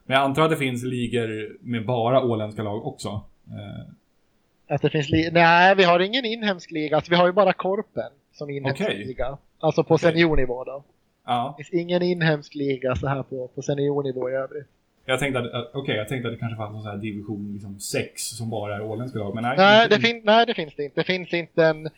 [0.05, 3.09] Men jag antar att det finns ligor med bara åländska lag också.
[3.49, 6.97] Eh, Att det finns Nej, vi har ingen inhemsk liga.
[6.97, 9.05] Alltså, vi har ju bara Korpen som inhemsk Okej.
[9.05, 9.39] liga.
[9.59, 10.11] Alltså på Okej.
[10.13, 10.85] seniornivå då.
[11.27, 11.55] ja.
[11.59, 14.67] Det finns ingen inhemsk liga så här på, på seniornivå i övrigt.
[15.11, 18.23] Jag tänkte att, att- okej, jag tänkte att det kanske fanns här division liksom 6
[18.23, 19.35] som bara är åländska lag.
[19.35, 21.01] Men nej, Nej det, fin- nej, det finns det inte.
[21.01, 21.89] Det finns inte en,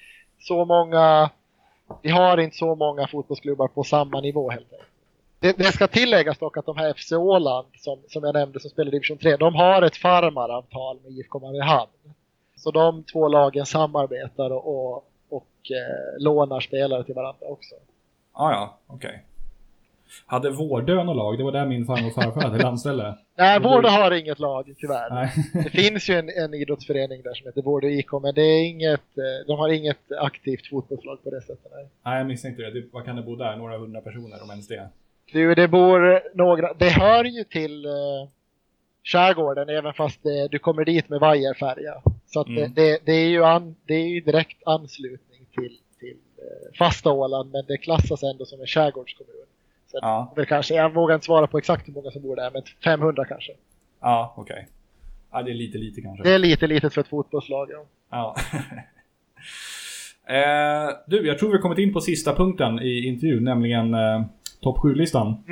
[0.41, 1.31] så många...
[2.03, 4.89] Vi har inte så många fotbollsklubbar på samma nivå helt enkelt.
[5.41, 8.71] Det, det ska tilläggas dock att de här FC Åland som, som jag nämnde som
[8.71, 11.91] spelar division 3, de har ett farmaravtal med IFK Mariehamn.
[12.57, 17.75] Så de två lagen samarbetar och, och, och eh, lånar spelare till varandra också.
[18.35, 19.23] Ja, ja, okej.
[20.27, 21.39] Hade Vårdö något lag?
[21.39, 23.15] Det var där min farmor och farfar hade landställe.
[23.39, 25.31] Nej, Vårdö har inget lag tyvärr.
[25.65, 29.19] Det finns ju en, en idrottsförening där som heter Vårdö IK, men det är inget,
[29.19, 31.73] eh, de har inget aktivt fotbollslag på det sättet.
[31.75, 31.89] Nej.
[32.05, 32.71] Nej, jag misstänkte det.
[32.81, 32.87] det.
[32.93, 33.57] Vad kan det bo där?
[33.57, 34.89] Några hundra personer om ens det.
[35.33, 38.29] Du, det bor några, det hör ju till uh,
[39.05, 41.95] skärgården även fast det, du kommer dit med vajerfärja.
[42.27, 42.61] Så att Mm.
[42.75, 47.11] det, det, det, är ju an, det är ju direkt anslutning till, till uh, fasta
[47.13, 49.47] Åland, men det klassas ändå som en skärgårdskommun.
[49.93, 52.51] Så Ja, väl kanske, jag vågar inte svara på exakt hur många som bor där,
[52.51, 53.53] men 500 kanske.
[54.01, 54.69] ja okej.
[55.33, 56.23] Ja, det är lite lite kanske.
[56.23, 57.69] Det är lite litet för ett fotbollslag.
[57.71, 57.85] Ja.
[58.11, 58.37] Ja.
[60.35, 64.23] eh, du, jag tror vi har kommit in på sista punkten i intervjun, nämligen eh,
[64.61, 65.45] topp 7-listan.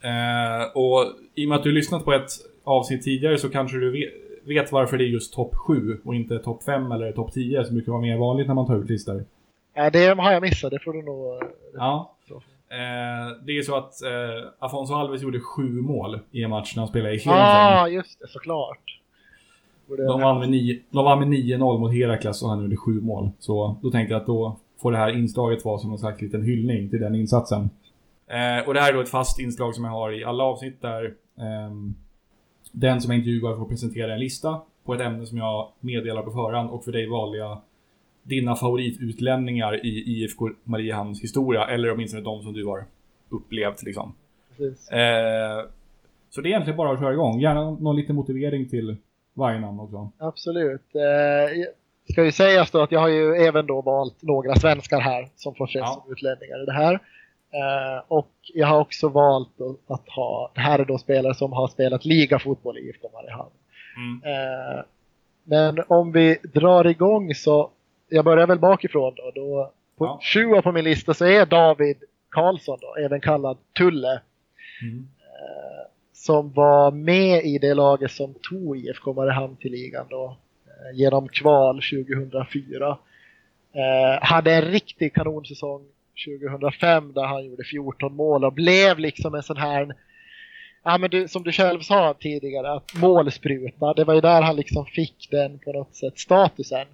[0.00, 2.30] Eh, och i och med att du har lyssnat på ett
[2.64, 4.12] avsnitt tidigare så kanske du vet,
[4.44, 7.74] vet varför det är just topp 7 och inte topp 5 eller topp 10 som
[7.74, 9.24] brukar vara mer vanligt när man tar ut listor.
[9.74, 11.42] Ja, det har jag missat, det får du nog...
[11.74, 12.16] Ja.
[12.74, 16.80] Eh, det är så att eh, Afonso Alves gjorde sju mål i en match när
[16.80, 17.48] han spelade i Heerenveen.
[17.50, 19.00] Ja, ah, just det, såklart.
[19.86, 23.30] De vann med nio- de vann med 9-0 mot Herakles och han gjorde sju mål.
[23.38, 26.42] Så då tänkte jag att då får det här inslaget vara som en slags liten
[26.42, 27.70] hyllning till den insatsen.
[28.26, 30.82] Eh, och det här är då ett fast inslag som jag har i alla avsnitt
[30.82, 31.94] där ehm,
[32.72, 36.30] den som är intervjuad får presentera en lista på ett ämne som jag meddelar på
[36.30, 37.60] förhand och för dig valde jag
[38.24, 42.84] dina favoritutlänningar i IFK Mariehamns historia eller åtminstone de som du har
[43.28, 44.14] upplevt liksom.
[44.92, 45.68] Eh,
[46.30, 47.40] så det är egentligen bara att köra igång.
[47.40, 48.96] Gärna någon liten motivering till
[49.34, 50.10] varje namn också.
[50.18, 50.94] Absolut.
[50.94, 51.64] Eh,
[52.12, 55.54] ska ju sägas då att jag har ju även då valt några svenskar här som
[55.54, 56.02] får ses Ja.
[56.02, 56.94] som utlänningar i det här.
[57.50, 61.68] Eh, och jag har också valt att ha, det här är då spelare som har
[61.68, 63.50] spelat ligafotboll i IFK Mariehamn.
[63.96, 64.22] Mm.
[64.34, 64.84] Eh,
[65.44, 67.70] men om vi drar igång så,
[68.14, 69.32] jag börjar väl bakifrån då.
[69.34, 70.18] då på Ja.
[70.22, 71.96] 20 på min lista så är David
[72.30, 74.20] Karlsson då, även kallad Tulle.
[74.82, 75.08] Mm.
[75.20, 80.36] eh, som var med i det laget som tog IFK Mariehamn till ligan då,
[80.66, 82.98] eh, genom kval 2004.
[83.72, 85.82] Eh, hade en riktig kanonsäsong
[86.26, 89.94] 2005 där han gjorde 14 mål och blev liksom en sån här
[90.86, 94.56] Ja men du, som du själv sa tidigare, att målspruta, det var ju där han
[94.56, 96.86] liksom fick den på något sätt statusen.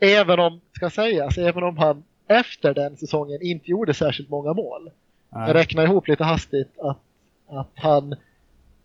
[0.00, 4.90] Även om, ska sägas, även om han efter den säsongen inte gjorde särskilt många mål.
[5.30, 5.52] Jag Nej.
[5.52, 6.98] räknar ihop lite hastigt att,
[7.48, 8.14] att han,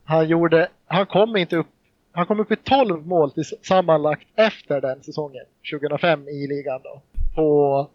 [0.03, 1.67] han gjorde, han kom inte upp,
[2.11, 7.01] han kom upp i 12 mål till sammanlagt efter den säsongen, 2005 i ligan då.
[7.35, 7.89] På,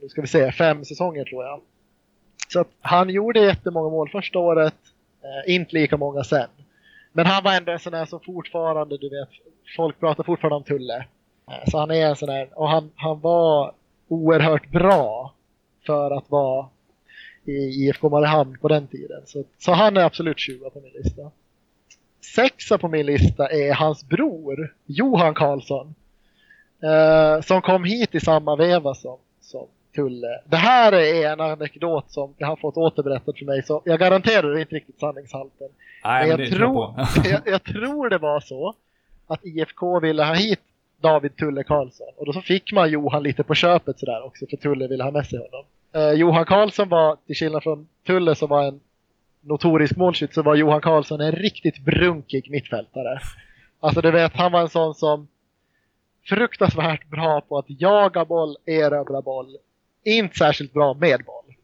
[0.00, 1.60] nu ska vi se, fem säsonger tror jag.
[2.48, 4.74] Så att han gjorde jättemånga mål första året,
[5.22, 6.48] eh, inte lika många sen.
[7.12, 9.28] Men han var ändå en sån där som fortfarande, du vet,
[9.76, 11.06] folk pratar fortfarande om Tulle.
[11.50, 13.72] Eh, så han är en sån där, och han, han var
[14.08, 15.32] oerhört bra
[15.86, 16.66] för att vara
[17.44, 19.22] i IFK Mariehamn på den tiden.
[19.26, 21.30] Så, så han är absolut 20 på min lista.
[22.34, 25.94] Sexa på min lista är hans bror, Johan Karlsson.
[26.82, 30.40] Eh, som kom hit i samma veva som, som Tulle.
[30.44, 34.58] Det här är en anekdot som jag har fått återberättat för mig, så jag garanterar
[34.58, 35.68] inte riktigt sanningshalten.
[36.04, 38.74] Nej, Men jag, det tror jag, jag tror det var så
[39.26, 40.60] att IFK ville ha hit
[41.04, 42.06] David Tulle Karlsson.
[42.16, 45.10] Och då så fick man Johan lite på köpet sådär också för Tulle ville ha
[45.10, 45.64] med sig honom.
[45.94, 48.80] Eh, Johan Karlsson var, till skillnad från Tulle som var en
[49.40, 53.20] notorisk målskytt, så var Johan Karlsson en riktigt brunkig mittfältare.
[53.80, 55.28] Alltså du vet, han var en sån som
[56.28, 59.56] fruktansvärt bra på att jaga boll, erövra boll.
[60.04, 61.54] Inte särskilt bra med boll.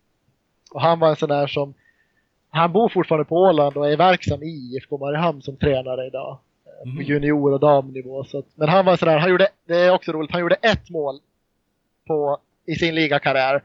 [0.71, 1.75] Och han var en sån där som
[2.51, 6.39] han bor fortfarande på Åland och är verksam i IFK Mariehamn som tränare idag
[6.79, 7.03] eh, På Mhm.
[7.03, 8.25] junior och damnivå.
[8.25, 10.91] Så att, men han var sådär, han gjorde, det är också roligt, han gjorde ett
[10.91, 11.19] mål
[12.07, 13.63] på, i sin ligakarriär.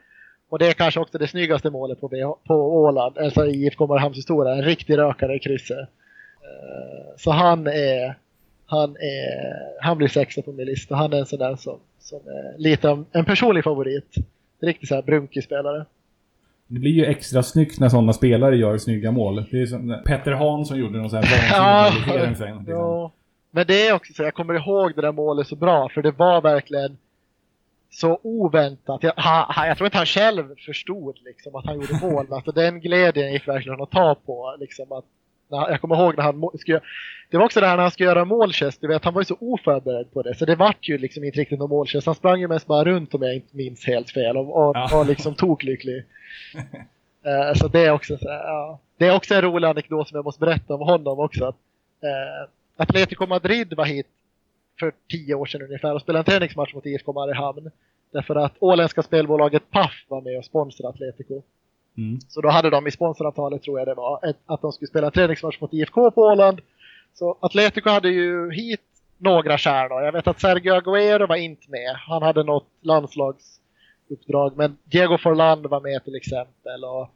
[0.49, 2.53] Och det är kanske också det snyggaste målet på, VH på
[2.83, 4.53] Åland, alltså i IFK Mariehamns historia.
[4.55, 5.77] En riktig rökare i krysset.
[5.79, 8.17] Eh, Så han är,
[8.65, 10.95] han är, han blir sexa på min lista.
[10.95, 14.15] Han är en sån där som, som är lite en personlig favorit.
[14.61, 15.85] Riktigt såhär brunkig spelare.
[16.67, 19.45] Det blir ju extra snyggt när sådana spelare gör snygga mål.
[19.51, 22.65] Det är som Petter Hahn som gjorde någon sån här vansinnig liksom.
[22.67, 23.11] ja.
[23.51, 26.11] Men det är också så, jag kommer ihåg det där målet så bra, för det
[26.11, 26.97] var verkligen
[27.89, 29.03] så oväntat.
[29.03, 32.33] Jag, ha, ha, jag tror inte han själv förstod liksom, att han gjorde mål.
[32.33, 34.55] Alltså, den glädjen gick verkligen att ta på.
[34.59, 35.05] Liksom, att,
[35.49, 36.79] jag kommer ihåg när han skulle,
[37.29, 39.25] Det var också det här när han skulle göra målgest, du vet, han var ju
[39.25, 40.35] så oförberedd på det.
[40.35, 42.05] Så det vart ju liksom inte riktigt någon målgest.
[42.05, 44.89] Han sprang ju mest bara runt om jag inte minns helt fel och, och Ja.
[44.91, 46.03] var liksom toklycklig.
[47.27, 48.79] Eh, så det är också så ja.
[48.97, 51.45] Det är också en rolig anekdot som jag måste berätta om honom också.
[51.45, 51.55] Att,
[52.03, 54.07] eh, Atletico Madrid var hit
[54.79, 57.71] för tio år sedan ungefär och spelade en träningsmatch mot IFK Mariehamn.
[58.11, 61.41] Därför att åländska spelbolaget Paf var med och sponsrade Atletico.
[61.97, 62.19] Mm.
[62.27, 65.11] Så då hade de i sponsoravtalet, tror jag det var, ett, att de skulle spela
[65.11, 66.61] träningsmatch mot IFK på Åland.
[67.13, 68.81] Så Atletico hade ju hit
[69.17, 70.01] några stjärnor.
[70.01, 71.95] Jag vet att Sergio Aguero var inte med.
[71.95, 74.57] Han hade något landslagsuppdrag.
[74.57, 76.83] Men Diego Forlan var med till exempel.
[76.83, 77.09] Och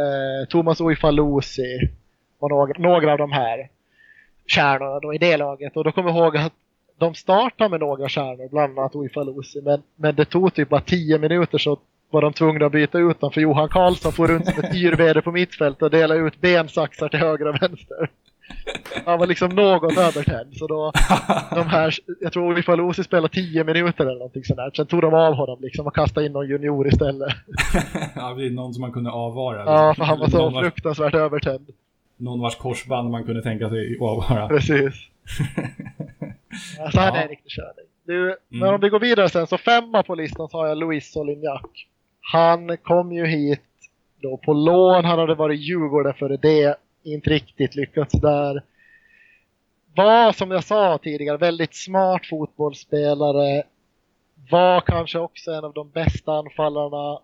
[0.00, 1.78] eh, Thomas Uifalusi
[2.38, 3.68] och några, några av de här
[4.46, 5.76] stjärnorna då i det laget.
[5.76, 6.52] Och då kommer jag ihåg att
[6.98, 9.62] de startade med några stjärnor, bland annat Uifalusi.
[9.62, 11.78] Men, men det tog typ bara 10 minuter så
[12.14, 15.20] var de tvungna att byta ut dem för Johan Karlsson får runt som ett yrväder
[15.20, 18.10] på mittfält och dela ut bensaxar till höger och vänster.
[19.06, 20.56] Han var liksom något övertänd.
[20.56, 20.92] Så då,
[21.54, 24.70] de här, jag tror Uifalusi spelade tio minuter eller någonting sånt där.
[24.76, 27.32] Sen tog de av honom liksom och kastade in någon junior istället.
[28.16, 29.64] ja, det är någon som man kunde avvara.
[29.64, 31.66] Ja, för han var så någon, vars, fruktansvärt övertänd.
[32.16, 34.48] någon vars korsband man kunde tänka sig avvara.
[34.48, 34.94] Precis.
[36.80, 37.16] Alltså han Ja.
[37.18, 37.84] är en riktig körning.
[38.06, 41.12] Du, Men om vi går vidare sen, så femma på listan så har jag Luis
[41.12, 41.60] Solignac.
[42.32, 43.60] Han kom ju hit
[44.22, 48.62] då på lån, han hade varit i Djurgården före det, inte riktigt lyckats där.
[49.96, 53.62] Var som jag sa tidigare väldigt smart fotbollsspelare.
[54.50, 57.18] Var kanske också en av de bästa anfallarna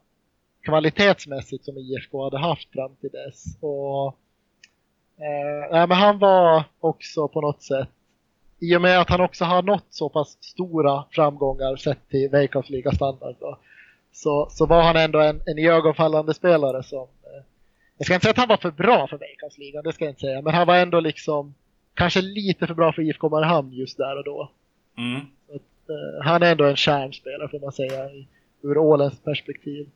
[0.65, 3.45] kvalitetsmässigt som IFK hade haft fram till dess.
[3.61, 4.07] Och,
[5.17, 7.89] eh, men han var också på något sätt
[8.61, 12.93] i och med att han också har nått så pass stora framgångar sett till Veikkausliga
[12.93, 13.59] standard då,
[14.13, 17.45] så, så var han ändå en, en iögonfallande spelare som eh,
[17.99, 20.21] jag ska inte säga att han var för bra för Veikkaus det ska jag inte
[20.21, 21.55] säga, men han var ändå liksom
[21.95, 24.51] kanske lite för bra för IFK Mariehamn just där och då.
[24.99, 25.21] Mm.
[25.91, 28.27] Eh, han är ändå en kärnspelare får man säga i,
[28.63, 29.89] ur Ålens perspektiv.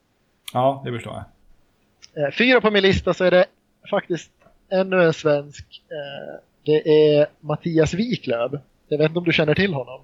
[0.52, 1.24] Ja, det förstår jag.
[2.24, 3.46] Eh, fyra på min lista så är det
[3.90, 4.32] faktiskt
[4.68, 5.82] ännu en svensk.
[5.90, 8.52] Eh, det är Mattias Wiklöf.
[8.88, 10.00] Jag vet inte om du känner till honom?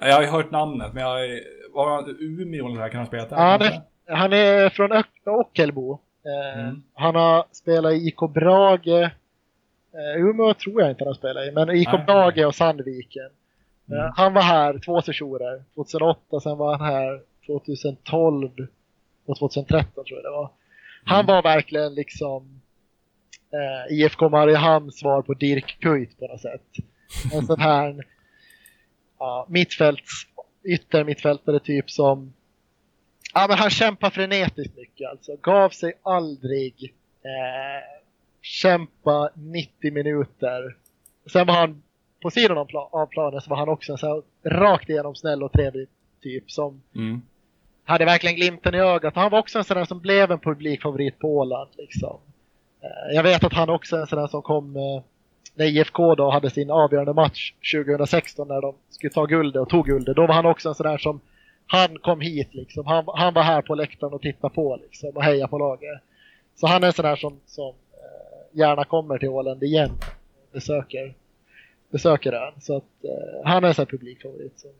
[0.00, 1.40] Jag har ju hört namnet, men jag...
[1.74, 2.88] Var han Umeå eller här?
[2.88, 3.58] Kan han spela där?
[3.58, 3.82] Det,
[4.14, 5.92] han är från Ö- Ockelbo.
[6.24, 6.82] Eh, Mm.
[6.94, 8.88] Han har spelat i IK Brage.
[9.94, 12.04] Eh, Umeå tror jag inte han har spelat i, men IK Nej.
[12.06, 13.30] Brage och Sandviken.
[13.90, 14.12] Eh, Mm.
[14.16, 15.64] han var här två sessioner.
[15.74, 18.50] 2008, sen var han här 2012
[19.26, 20.50] och 2013 tror jag det var.
[21.04, 21.26] Han Mm.
[21.34, 22.60] var verkligen liksom
[23.52, 26.62] eh, IFK Mariehamns svar på Dirk Kuyt på något sätt.
[27.34, 28.04] En sån här
[29.18, 30.12] ja, mittfälts,
[30.64, 32.32] yttermittfältare typ som
[33.34, 35.36] Ja men han kämpar frenetiskt mycket alltså.
[35.42, 36.94] Gav sig aldrig.
[37.22, 38.00] Eh,
[38.40, 40.76] kämpa 90 minuter.
[41.32, 41.82] Sen var han
[42.22, 45.14] på sidan av, pla- av planen så var han också en så här rakt igenom
[45.14, 45.88] snäll och trevlig
[46.22, 47.22] typ som Mm.
[47.84, 49.14] hade verkligen glimten i ögat.
[49.16, 51.70] Han var också en sån där som blev en publikfavorit på Åland.
[51.78, 52.16] Liksom.
[52.80, 55.02] Eh, Jag vet att han också är en sån där som kom eh,
[55.54, 59.86] när IFK då hade sin avgörande match 2016 när de skulle ta guldet och tog
[59.86, 60.16] guldet.
[60.16, 61.20] Då var han också en sån där som
[61.66, 62.86] han kom hit liksom.
[62.86, 66.00] Han, han var här på läktaren och tittade på liksom och hejade på laget.
[66.54, 69.90] Så han är en sån där som, som eh, gärna kommer till Åland igen.
[70.52, 71.14] Besöker,
[71.90, 72.52] besöker ön.
[72.60, 74.70] Så att eh, han är en sån här publikfavorit som,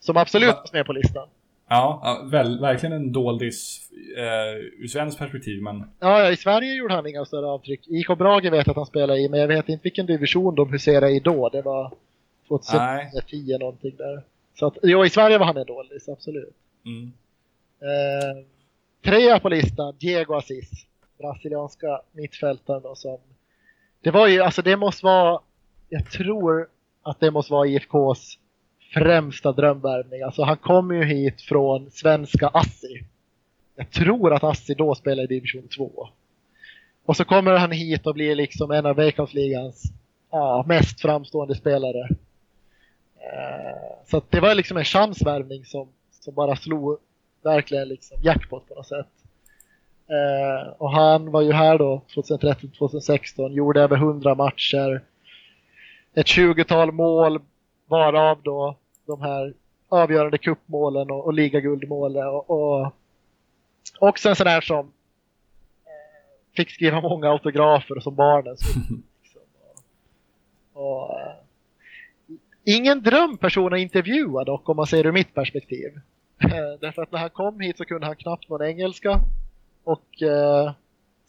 [0.00, 1.28] som absolut finns med på listan.
[1.68, 6.74] Ja, ja väl, verkligen en doldis eh, ur svenskt perspektiv, men Ja, ja, i Sverige
[6.74, 7.88] gjorde han inga större avtryck.
[7.88, 10.72] IK Brage vet jag att han spelade i, men jag vet inte vilken division de
[10.72, 11.48] huserade i då.
[11.48, 11.92] Det var
[12.48, 14.22] 2010 någonting där.
[14.58, 16.54] Så att, jo, i Sverige var han en dålig, absolut.
[16.84, 17.12] mm.
[17.80, 18.44] Eh,
[19.04, 20.86] trea på listan, Diego Assis.
[21.18, 23.18] Brasilianska mittfältaren då som...
[24.00, 25.40] Det var ju, alltså det måste vara...
[25.88, 26.68] Jag tror
[27.02, 28.38] att det måste vara IFKs
[28.94, 30.22] främsta drömvärvning.
[30.22, 33.04] Alltså han kom ju hit från svenska Assi.
[33.76, 36.08] Jag tror att Assi då spelade i division 2.
[37.04, 39.82] Och så kommer han hit och blir liksom en av Veikkausligans
[40.30, 42.08] ja, mest framstående spelare.
[43.18, 46.98] Eh, så att det var liksom en chansvärvning som, som bara slog
[47.42, 49.06] verkligen liksom jackpot på något sätt.
[50.08, 55.02] Eh, och han var ju här då 2013-2016, gjorde över 100 matcher.
[56.14, 57.40] Ett 20-tal mål,
[57.86, 58.76] varav då
[59.06, 59.54] de här
[59.88, 62.26] avgörande cupmålen och, och ligaguldmålen.
[62.26, 62.92] Och, och
[63.98, 68.56] också en sån där som eh, fick skriva många autografer som barnen.
[68.56, 68.66] Så,
[69.22, 69.42] liksom.
[70.72, 71.32] och, och, eh,
[72.64, 76.00] ingen drömperson att intervjua dock om man ser ur mitt perspektiv.
[76.38, 79.20] Eh, Därför att när han kom hit så kunde han knappt någon engelska.
[79.84, 80.72] Och eh,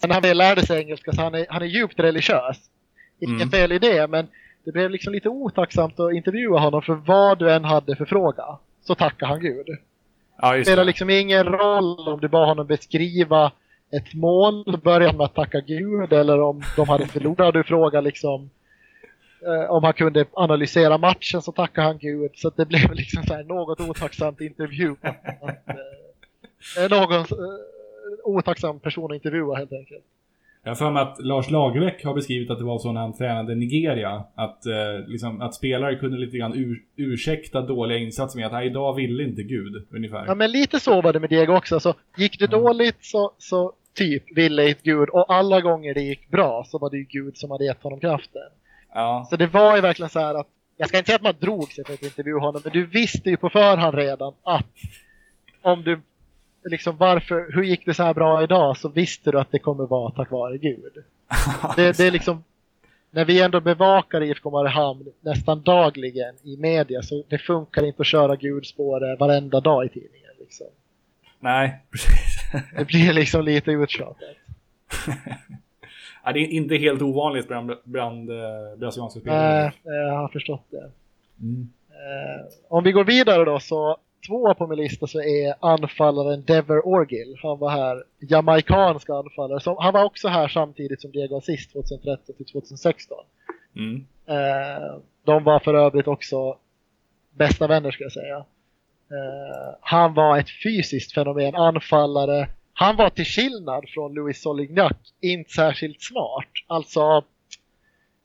[0.03, 2.69] när han väl lärde sig engelska så han är han är djupt religiös.
[3.19, 3.49] Inget Mm.
[3.49, 4.27] fel i det men
[4.67, 8.57] det blev liksom lite otacksamt att intervjua honom för vad du än hade för fråga
[8.81, 9.65] så tackar han Gud.
[10.41, 13.51] Ja, Det spelar liksom ingen roll om du bad honom beskriva
[13.91, 17.53] ett mål, börja med att tacka Gud eller om de hade förlorat.
[17.53, 18.49] Du frågar liksom
[19.45, 22.31] eh, om han kunde analysera matchen så tackar han Gud.
[22.35, 24.95] Så det blev liksom så något otacksamt intervju.
[25.01, 25.15] Att,
[26.77, 27.25] eh, någon, eh,
[28.23, 30.03] otacksam person att intervjua helt enkelt.
[30.63, 33.17] Jag har för mig att Lars Lagerbäck har beskrivit att det var så när han
[33.17, 34.23] tränade Nigeria.
[34.35, 38.93] Att, eh, liksom, att spelare kunde lite grann ur, ursäkta dåliga insatser med att idag
[38.93, 40.25] ville inte Gud, ungefär.
[40.27, 41.79] Ja men lite så var det med Diego också.
[41.79, 46.29] Så gick det dåligt så, så typ ville inte Gud och alla gånger det gick
[46.29, 48.41] bra så var det ju Gud som hade gett honom kraften.
[48.93, 49.27] Ja.
[49.29, 50.47] Så det var ju verkligen så här att,
[50.77, 53.29] jag ska inte säga att man drog sig för att intervjua honom, men du visste
[53.29, 54.65] ju på förhand redan att
[55.61, 56.01] om du,
[56.69, 59.85] liksom varför, hur gick det så här bra idag så visste du att det kommer
[59.85, 60.93] vara tack vare Gud.
[61.75, 62.43] Det, det är liksom,
[63.11, 68.07] när vi ändå bevakar IFK Mariehamn nästan dagligen i media så det funkar inte att
[68.07, 70.31] köra Gud spår varenda dag i tidningen.
[70.39, 70.67] Liksom.
[71.39, 72.37] Nej, precis.
[72.77, 74.17] Det blir liksom lite uttjatat.
[76.23, 79.73] ja, det är inte helt ovanligt bland, bland eh, brasilianska spelare.
[79.83, 80.91] Nej, jag har förstått det.
[81.41, 81.69] Mm.
[81.89, 83.97] Eh, om vi går vidare då så
[84.27, 87.39] tvåa på min lista så är anfallaren Dever Orgil.
[87.43, 89.59] Han var här, jamaikansk anfallare.
[89.59, 93.17] Som, han var också här samtidigt som Diego Assist 2013 till 2016.
[93.75, 94.05] Mm.
[94.25, 96.57] Eh, de var för övrigt också
[97.31, 98.37] bästa vänner ska jag säga.
[98.37, 102.49] Eh, han var ett fysiskt fenomen, anfallare.
[102.73, 106.51] Han var till skillnad från Louis Solignac inte särskilt smart.
[106.67, 107.23] Alltså, jag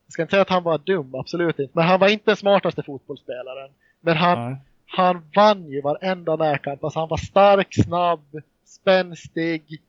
[0.08, 1.72] ska inte säga att han var dum, absolut inte.
[1.74, 3.70] Men han var inte den smartaste fotbollsspelaren.
[4.00, 4.60] Men han, Nej.
[4.94, 6.84] Han vann ju varenda närkamp.
[6.84, 9.82] Alltså han var stark, snabb, spänstig.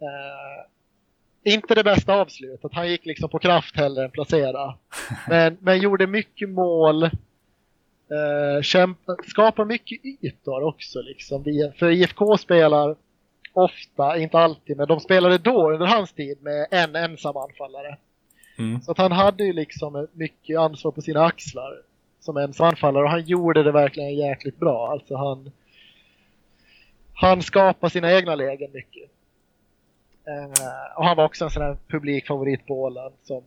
[0.00, 2.74] Eh, inte det bästa avslutet.
[2.74, 4.74] Han gick liksom på kraft hellre än placera.
[5.28, 7.02] Men, men gjorde mycket mål.
[7.02, 11.44] Eh, kämpa, skapar mycket ytor också liksom.
[11.78, 12.96] För IFK spelar
[13.52, 17.96] ofta, inte alltid, men de spelade då under hans tid med en ensam anfallare.
[18.58, 18.82] Mm.
[18.82, 21.82] Så att han hade ju liksom mycket ansvar på sina axlar
[22.22, 24.88] som ensam anfallare och han gjorde det verkligen jäkligt bra.
[24.92, 25.50] Alltså han,
[27.14, 29.10] han skapade sina egna lägen mycket.
[30.26, 33.42] Eh, och han var också en sån här publikfavorit på Åland som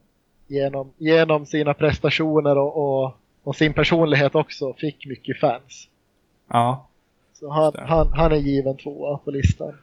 [0.48, 3.12] genom, genom sina prestationer och, och,
[3.44, 5.88] och sin personlighet också fick mycket fans.
[6.48, 6.88] Ja.
[7.34, 9.74] Så han, han, han är given tvåa på listan.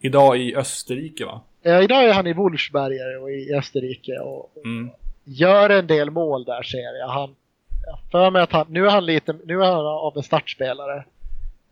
[0.00, 1.40] Idag i Österrike va?
[1.62, 4.90] Eh, idag är han i Wolfsberger och i Österrike och, Mm.
[5.24, 7.08] gör en del mål där ser jag.
[7.08, 7.34] Han,
[8.10, 10.96] för mig att han, nu är han lite, nu är han av en startspelare.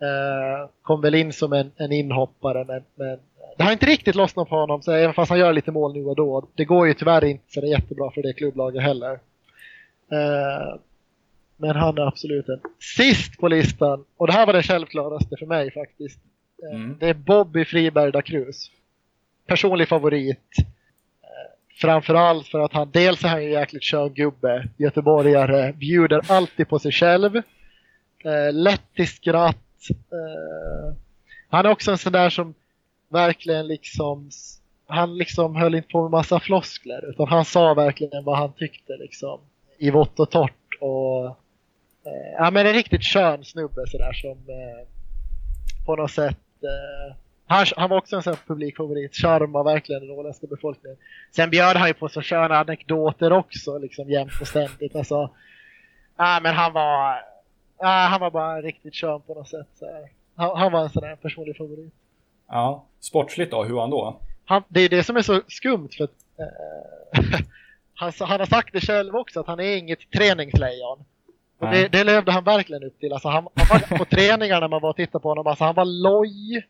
[0.01, 3.19] Eh, kom väl in som en, en inhoppare men, men
[3.57, 6.05] det har inte riktigt lossnat på honom så även fast han gör lite mål nu
[6.05, 6.49] och då.
[6.55, 9.13] Det går ju tyvärr inte så det är jättebra för det klubblaget heller.
[10.13, 10.79] Eh,
[11.57, 15.47] men han är absolut en sist på listan och det här var det självklaraste för
[15.47, 16.21] mig faktiskt.
[16.63, 16.97] Eh, Mm.
[17.01, 18.71] Det är Bobby Friberg da Cruz.
[19.47, 20.57] Personlig favorit.
[21.81, 26.79] Framförallt för att han dels är han ju jäkligt skön gubbe, göteborgare, bjuder alltid på
[26.79, 27.37] sig själv.
[28.25, 29.57] Eh, lätt till skratt.
[29.91, 30.97] Eh,
[31.49, 32.55] han är också en sån där som
[33.09, 34.31] verkligen liksom,
[34.87, 38.93] han liksom höll inte på med massa floskler utan han sa verkligen vad han tyckte
[38.97, 39.41] liksom.
[39.79, 41.27] I vått och torrt och
[42.07, 44.87] eh, ja men en riktigt skön snubbe sådär som eh,
[45.87, 47.17] på något sätt eh,
[47.51, 50.99] han, han var också en sån publikfavorit, charmar verkligen den åländska befolkningen.
[51.31, 54.97] Sen bjöd han ju på så sköna anekdoter också, liksom jämt och ständigt.
[54.97, 55.31] Alltså,
[56.17, 57.23] ja, men han var,
[57.79, 59.69] ja, han var bara riktigt skön på något sätt.
[60.37, 61.95] Han, han var en sån där personlig favorit.
[62.49, 62.87] Ja.
[63.01, 64.21] Sportsligt då, hur var han då?
[64.45, 67.25] Han, det är det som är så skumt för att eh,
[67.95, 71.05] han, han har sagt det själv också att han är inget träningslejon.
[71.59, 73.13] Det, det levde han verkligen upp till.
[73.13, 75.47] Alltså han, han var på träningarna när man var och tittade på honom.
[75.47, 76.67] Alltså han var loj.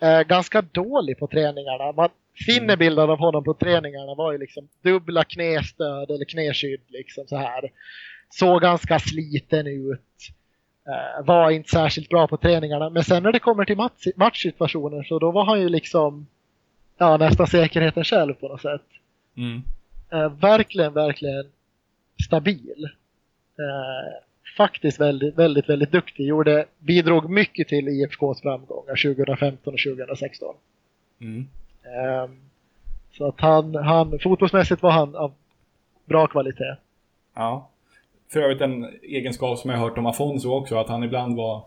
[0.00, 1.92] Eh, ganska dålig på träningarna.
[1.92, 2.08] Man,
[2.46, 6.80] sinnebilden av honom på träningarna var ju liksom dubbla knästöd eller knäskydd.
[6.88, 7.70] Liksom så här.
[8.30, 10.00] Såg ganska sliten ut.
[10.86, 12.90] Eh, var inte särskilt bra på träningarna.
[12.90, 16.26] Men sen när det kommer till match, matchsituationer så då var han ju liksom
[16.98, 18.86] ja, nästan säkerheten själv på något sätt.
[19.36, 19.62] Mm.
[20.12, 21.44] Eh, verkligen, verkligen
[22.26, 22.88] stabil.
[23.58, 24.29] Eh,
[24.60, 26.26] faktiskt väldigt, väldigt, väldigt duktig.
[26.26, 30.54] Gjorde, bidrog mycket till IFKs framgångar 2015 och 2016.
[31.20, 31.46] Mm.
[31.82, 32.30] Eh,
[33.12, 35.32] så att han, han, fotbollsmässigt var han av
[36.04, 36.76] bra kvalitet.
[37.34, 37.70] Ja.
[38.32, 41.64] För övrigt en egenskap som jag hört om Afonso också, att han ibland var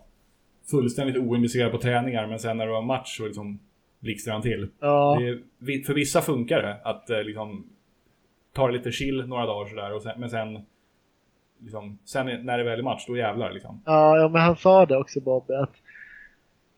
[0.70, 3.58] fullständigt ointresserad på träningar, men sen när det var match så liksom
[4.00, 4.68] blixtrade han till.
[4.80, 5.18] Ja,
[5.60, 7.64] Det för vissa funkar det att eh, liksom
[8.52, 10.66] ta det lite chill några dagar sådär, men sen
[11.64, 13.82] liksom, sen när det väl är match, då jävlar liksom.
[13.86, 15.54] ja, ja, men han sa det också Bobby.
[15.54, 15.72] Att,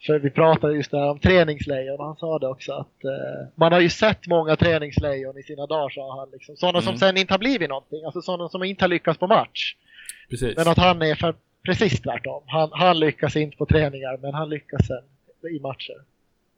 [0.07, 3.73] för vi pratade just där om träningslejon och han sa det också att eh, man
[3.73, 6.31] har ju sett många träningslejon i sina dagar sa han.
[6.31, 6.57] Liksom.
[6.57, 6.99] Sådana som Mm.
[6.99, 9.75] sen inte har blivit någonting, alltså sådana som inte har lyckats på match.
[10.31, 10.57] Precis.
[10.57, 11.35] Men att han är för,
[11.65, 12.43] precis tvärtom.
[12.47, 15.97] Han, han lyckas inte på träningar men han lyckas sen i matcher.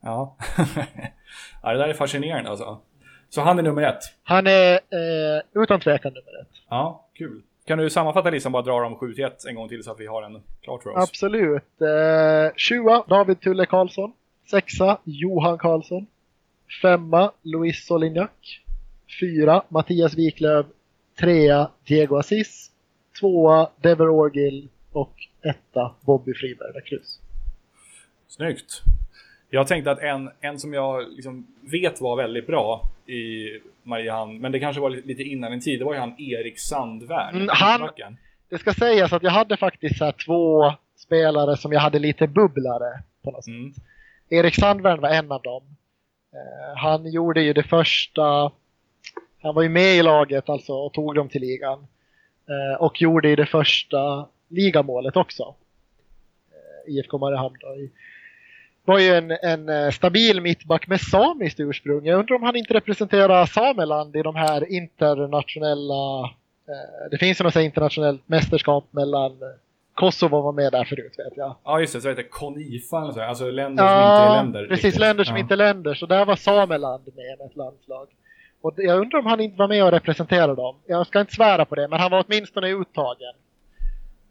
[0.01, 0.37] Ja.
[1.63, 2.79] ja, det där är fascinerande alltså.
[3.29, 4.03] Så han är nummer ett?
[4.23, 6.49] Han är eh, utan tvekan nummer ett.
[6.69, 7.43] Ja, kul.
[7.69, 10.01] Kan du sammanfatta listan bara dra dem 7 till 1 en gång till så att
[10.01, 11.09] vi har den klart för oss?
[11.09, 11.81] Absolut.
[11.81, 14.13] Eh, 20 David Tulle Karlsson.
[14.51, 16.07] Sexa Johan Karlsson.
[16.83, 18.31] Femma Louis Solignac.
[19.21, 20.67] Fyra Mattias Wiklöf.
[21.21, 22.71] Trea Diego Assis.
[23.21, 27.21] Tvåa Dever Orgil och etta Bobby Friberg kryss.
[28.29, 28.83] Snyggt.
[29.51, 34.53] Jag tänkte att en, en som jag liksom vet var väldigt bra i Mariehamn, men
[34.53, 37.37] det kanske var lite innan en tid, det var ju han Erik Sandvärn.
[37.37, 37.91] Mm, han,
[38.49, 43.03] det ska sägas att jag hade faktiskt så två spelare som jag hade lite bubblare
[43.23, 43.73] på något mm.
[43.73, 43.85] sätt.
[44.29, 45.63] Erik Sandvärn var en av dem.
[46.35, 48.53] Uh, han gjorde ju det första,
[49.43, 51.79] han var ju med i laget alltså och tog dem till ligan.
[52.51, 55.43] Uh, och gjorde ju det första ligamålet också.
[55.45, 57.67] Uh, IFK Mariehamn då,
[58.89, 62.07] var ju en, en eh, stabil mittback med samiskt ursprung.
[62.07, 66.25] Jag undrar om han inte representerar Sameland i de här internationella...
[66.69, 69.49] Eh, det finns ju något internationellt mästerskap mellan eh,
[69.95, 71.57] Kosovo var med där förut vet jag.
[71.65, 74.43] Ja just det, så heter det Konifa eller så, alltså länder ja, som inte är
[74.43, 74.67] länder.
[74.69, 75.01] precis, riktigt.
[75.01, 75.41] länder som ja.
[75.41, 75.95] inte är länder.
[75.95, 78.09] Så där var Sameland med med ett landslag.
[78.61, 80.77] Och jag undrar om han inte var med och representerade dem.
[80.87, 83.35] Jag ska inte svära på det, men han var åtminstone uttagen.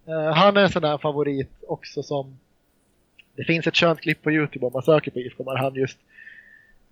[0.08, 2.40] Uh, han är en sån där favorit också som
[3.38, 5.98] det finns ett skönt klipp på Youtube om man söker på IFK Mariehamn just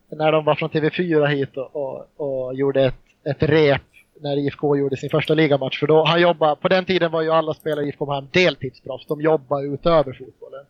[0.09, 3.81] när de var från TV4 hit och, och, och, gjorde ett, ett rep
[4.21, 5.79] när IFK gjorde sin första ligamatch.
[5.79, 9.07] För då, han jobbade, på den tiden var ju alla spelare i IFK Mariehamn deltidsproffs.
[9.07, 10.65] De jobbade utöver fotbollen.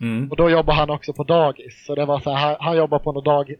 [0.00, 0.30] Mm.
[0.30, 1.84] Och då jobbade han också på dagis.
[1.86, 3.56] Så det var så här, han, han jobbade på någon dag, eh,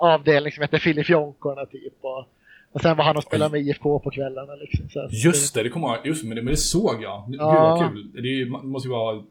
[0.00, 1.94] avdelning som hette Filifjonkorna typ.
[2.00, 2.28] Och,
[2.72, 4.88] och sen var han och spelade med IFK på kvällarna liksom.
[4.88, 7.24] Så just det, det kommer just men det, men det såg jag.
[7.28, 7.78] Gud ja.
[7.80, 8.22] vad kul.
[8.22, 9.22] Det måste ju vara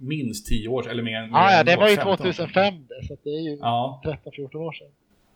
[0.00, 1.26] minst 10 år eller mer.
[1.26, 4.02] mer ah, ja, det var ju 2005 det, så det är ju ja.
[4.04, 4.88] 13-14 år sedan.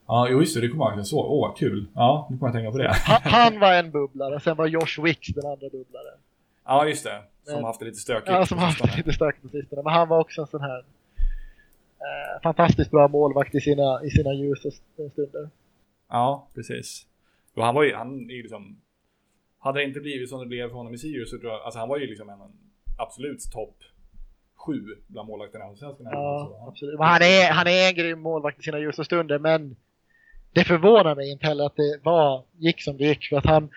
[0.06, 1.26] Ja, jo just det, det kommer jag så.
[1.26, 1.86] Åh, kul.
[1.94, 2.92] Ja, nu kommer jag tänka på det.
[2.92, 6.18] Han, han var en bubblare, sen var Josh Wicks den andra bubblaren.
[6.64, 7.22] Ja, just det.
[7.44, 8.28] Som Men, haft det lite stökigt.
[8.28, 9.82] Ja, som haft det lite stökigt på sistone.
[9.82, 14.32] Men han var också en sån här eh, fantastiskt bra målvakt i sina, i sina
[14.32, 14.70] ljusa
[15.12, 15.50] stunder.
[16.08, 17.06] Ja, precis.
[17.56, 18.80] Jo, han var ju, han är ju liksom...
[19.58, 21.78] Hade det inte blivit som det blev för honom i Sirius så tror jag, alltså
[21.80, 22.38] han var ju liksom en
[22.98, 23.76] absolut topp
[24.66, 26.06] sju bland målvakterna i Allsvenskan.
[26.10, 26.98] Ja, absolut.
[26.98, 29.76] Men han, är, han är en grym målvakt i sina ljusa stunder, men
[30.52, 33.28] det förvånar mig inte heller att det var, gick som det gick.
[33.28, 33.70] För att han,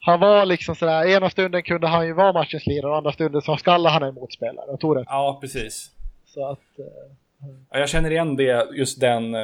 [0.00, 3.42] han var liksom sådär, ena stunden kunde han ju vara matchens lirare och andra stunden
[3.42, 5.04] så skallade han en motspelare och tog det.
[5.08, 5.90] Ja, precis.
[6.26, 6.60] Så att...
[6.78, 9.40] Uh, jag känner igen det, just den, eh,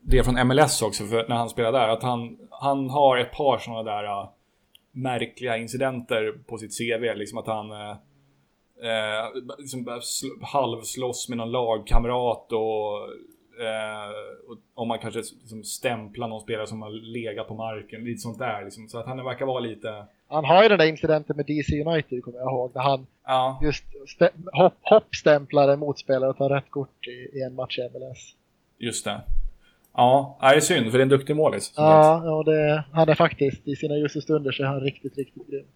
[0.00, 1.88] det från MLS också, för när han spelade där.
[1.88, 4.28] Att han, han har ett par sådana där uh,
[4.92, 7.14] märkliga incidenter på sitt CV.
[7.14, 7.96] Liksom att han uh,
[8.82, 10.00] eh, liksom
[10.42, 12.98] halvslåss med någon lagkamrat och,
[13.64, 14.10] eh,
[14.48, 18.38] och om man kanske liksom stämplar någon spelare som har legat på marken, lite sånt
[18.38, 18.88] där liksom.
[18.88, 20.04] Så att han verkar vara lite...
[20.28, 23.58] Han har ju den där incidenten med DC United kommer jag ihåg, när han ja.
[23.62, 23.84] just
[24.52, 28.34] hopp, hoppstämplar en motspelare och tar rätt kort i, i en match i MLS.
[28.78, 29.20] Just det.
[29.92, 31.72] Ja, det är synd för det är en duktig målis.
[31.76, 35.46] Ja, ja det, han är faktiskt i sina ljusa stunder så är han riktigt, riktigt
[35.46, 35.66] grym.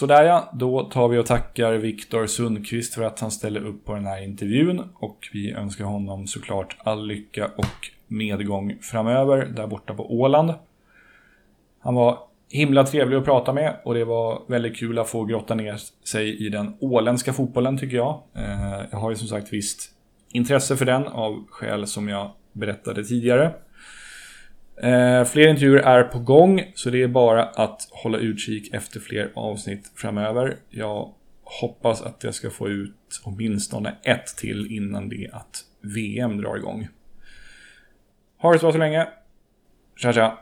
[0.00, 3.94] Sådär ja, då tar vi och tackar Viktor Sundqvist för att han ställer upp på
[3.94, 4.82] den här intervjun.
[4.94, 10.54] Och vi önskar honom såklart all lycka och medgång framöver där borta på Åland.
[11.80, 12.18] Han var
[12.50, 16.46] himla trevlig att prata med och det var väldigt kul att få grotta ner sig
[16.46, 18.22] i den åländska fotbollen tycker jag.
[18.34, 19.90] Eh, jag har ju som sagt visst
[20.32, 23.52] intresse för den av skäl som jag berättade tidigare.
[24.82, 29.30] Eh, fler intervjuer är på gång, så det är bara att hålla utkik efter fler
[29.34, 30.56] avsnitt framöver.
[30.70, 31.12] Jag
[31.44, 36.88] hoppas att jag ska få ut åtminstone ett till innan det att VM drar igång.
[38.38, 39.08] Ha det så bra så länge.
[39.96, 40.38] Tja tja!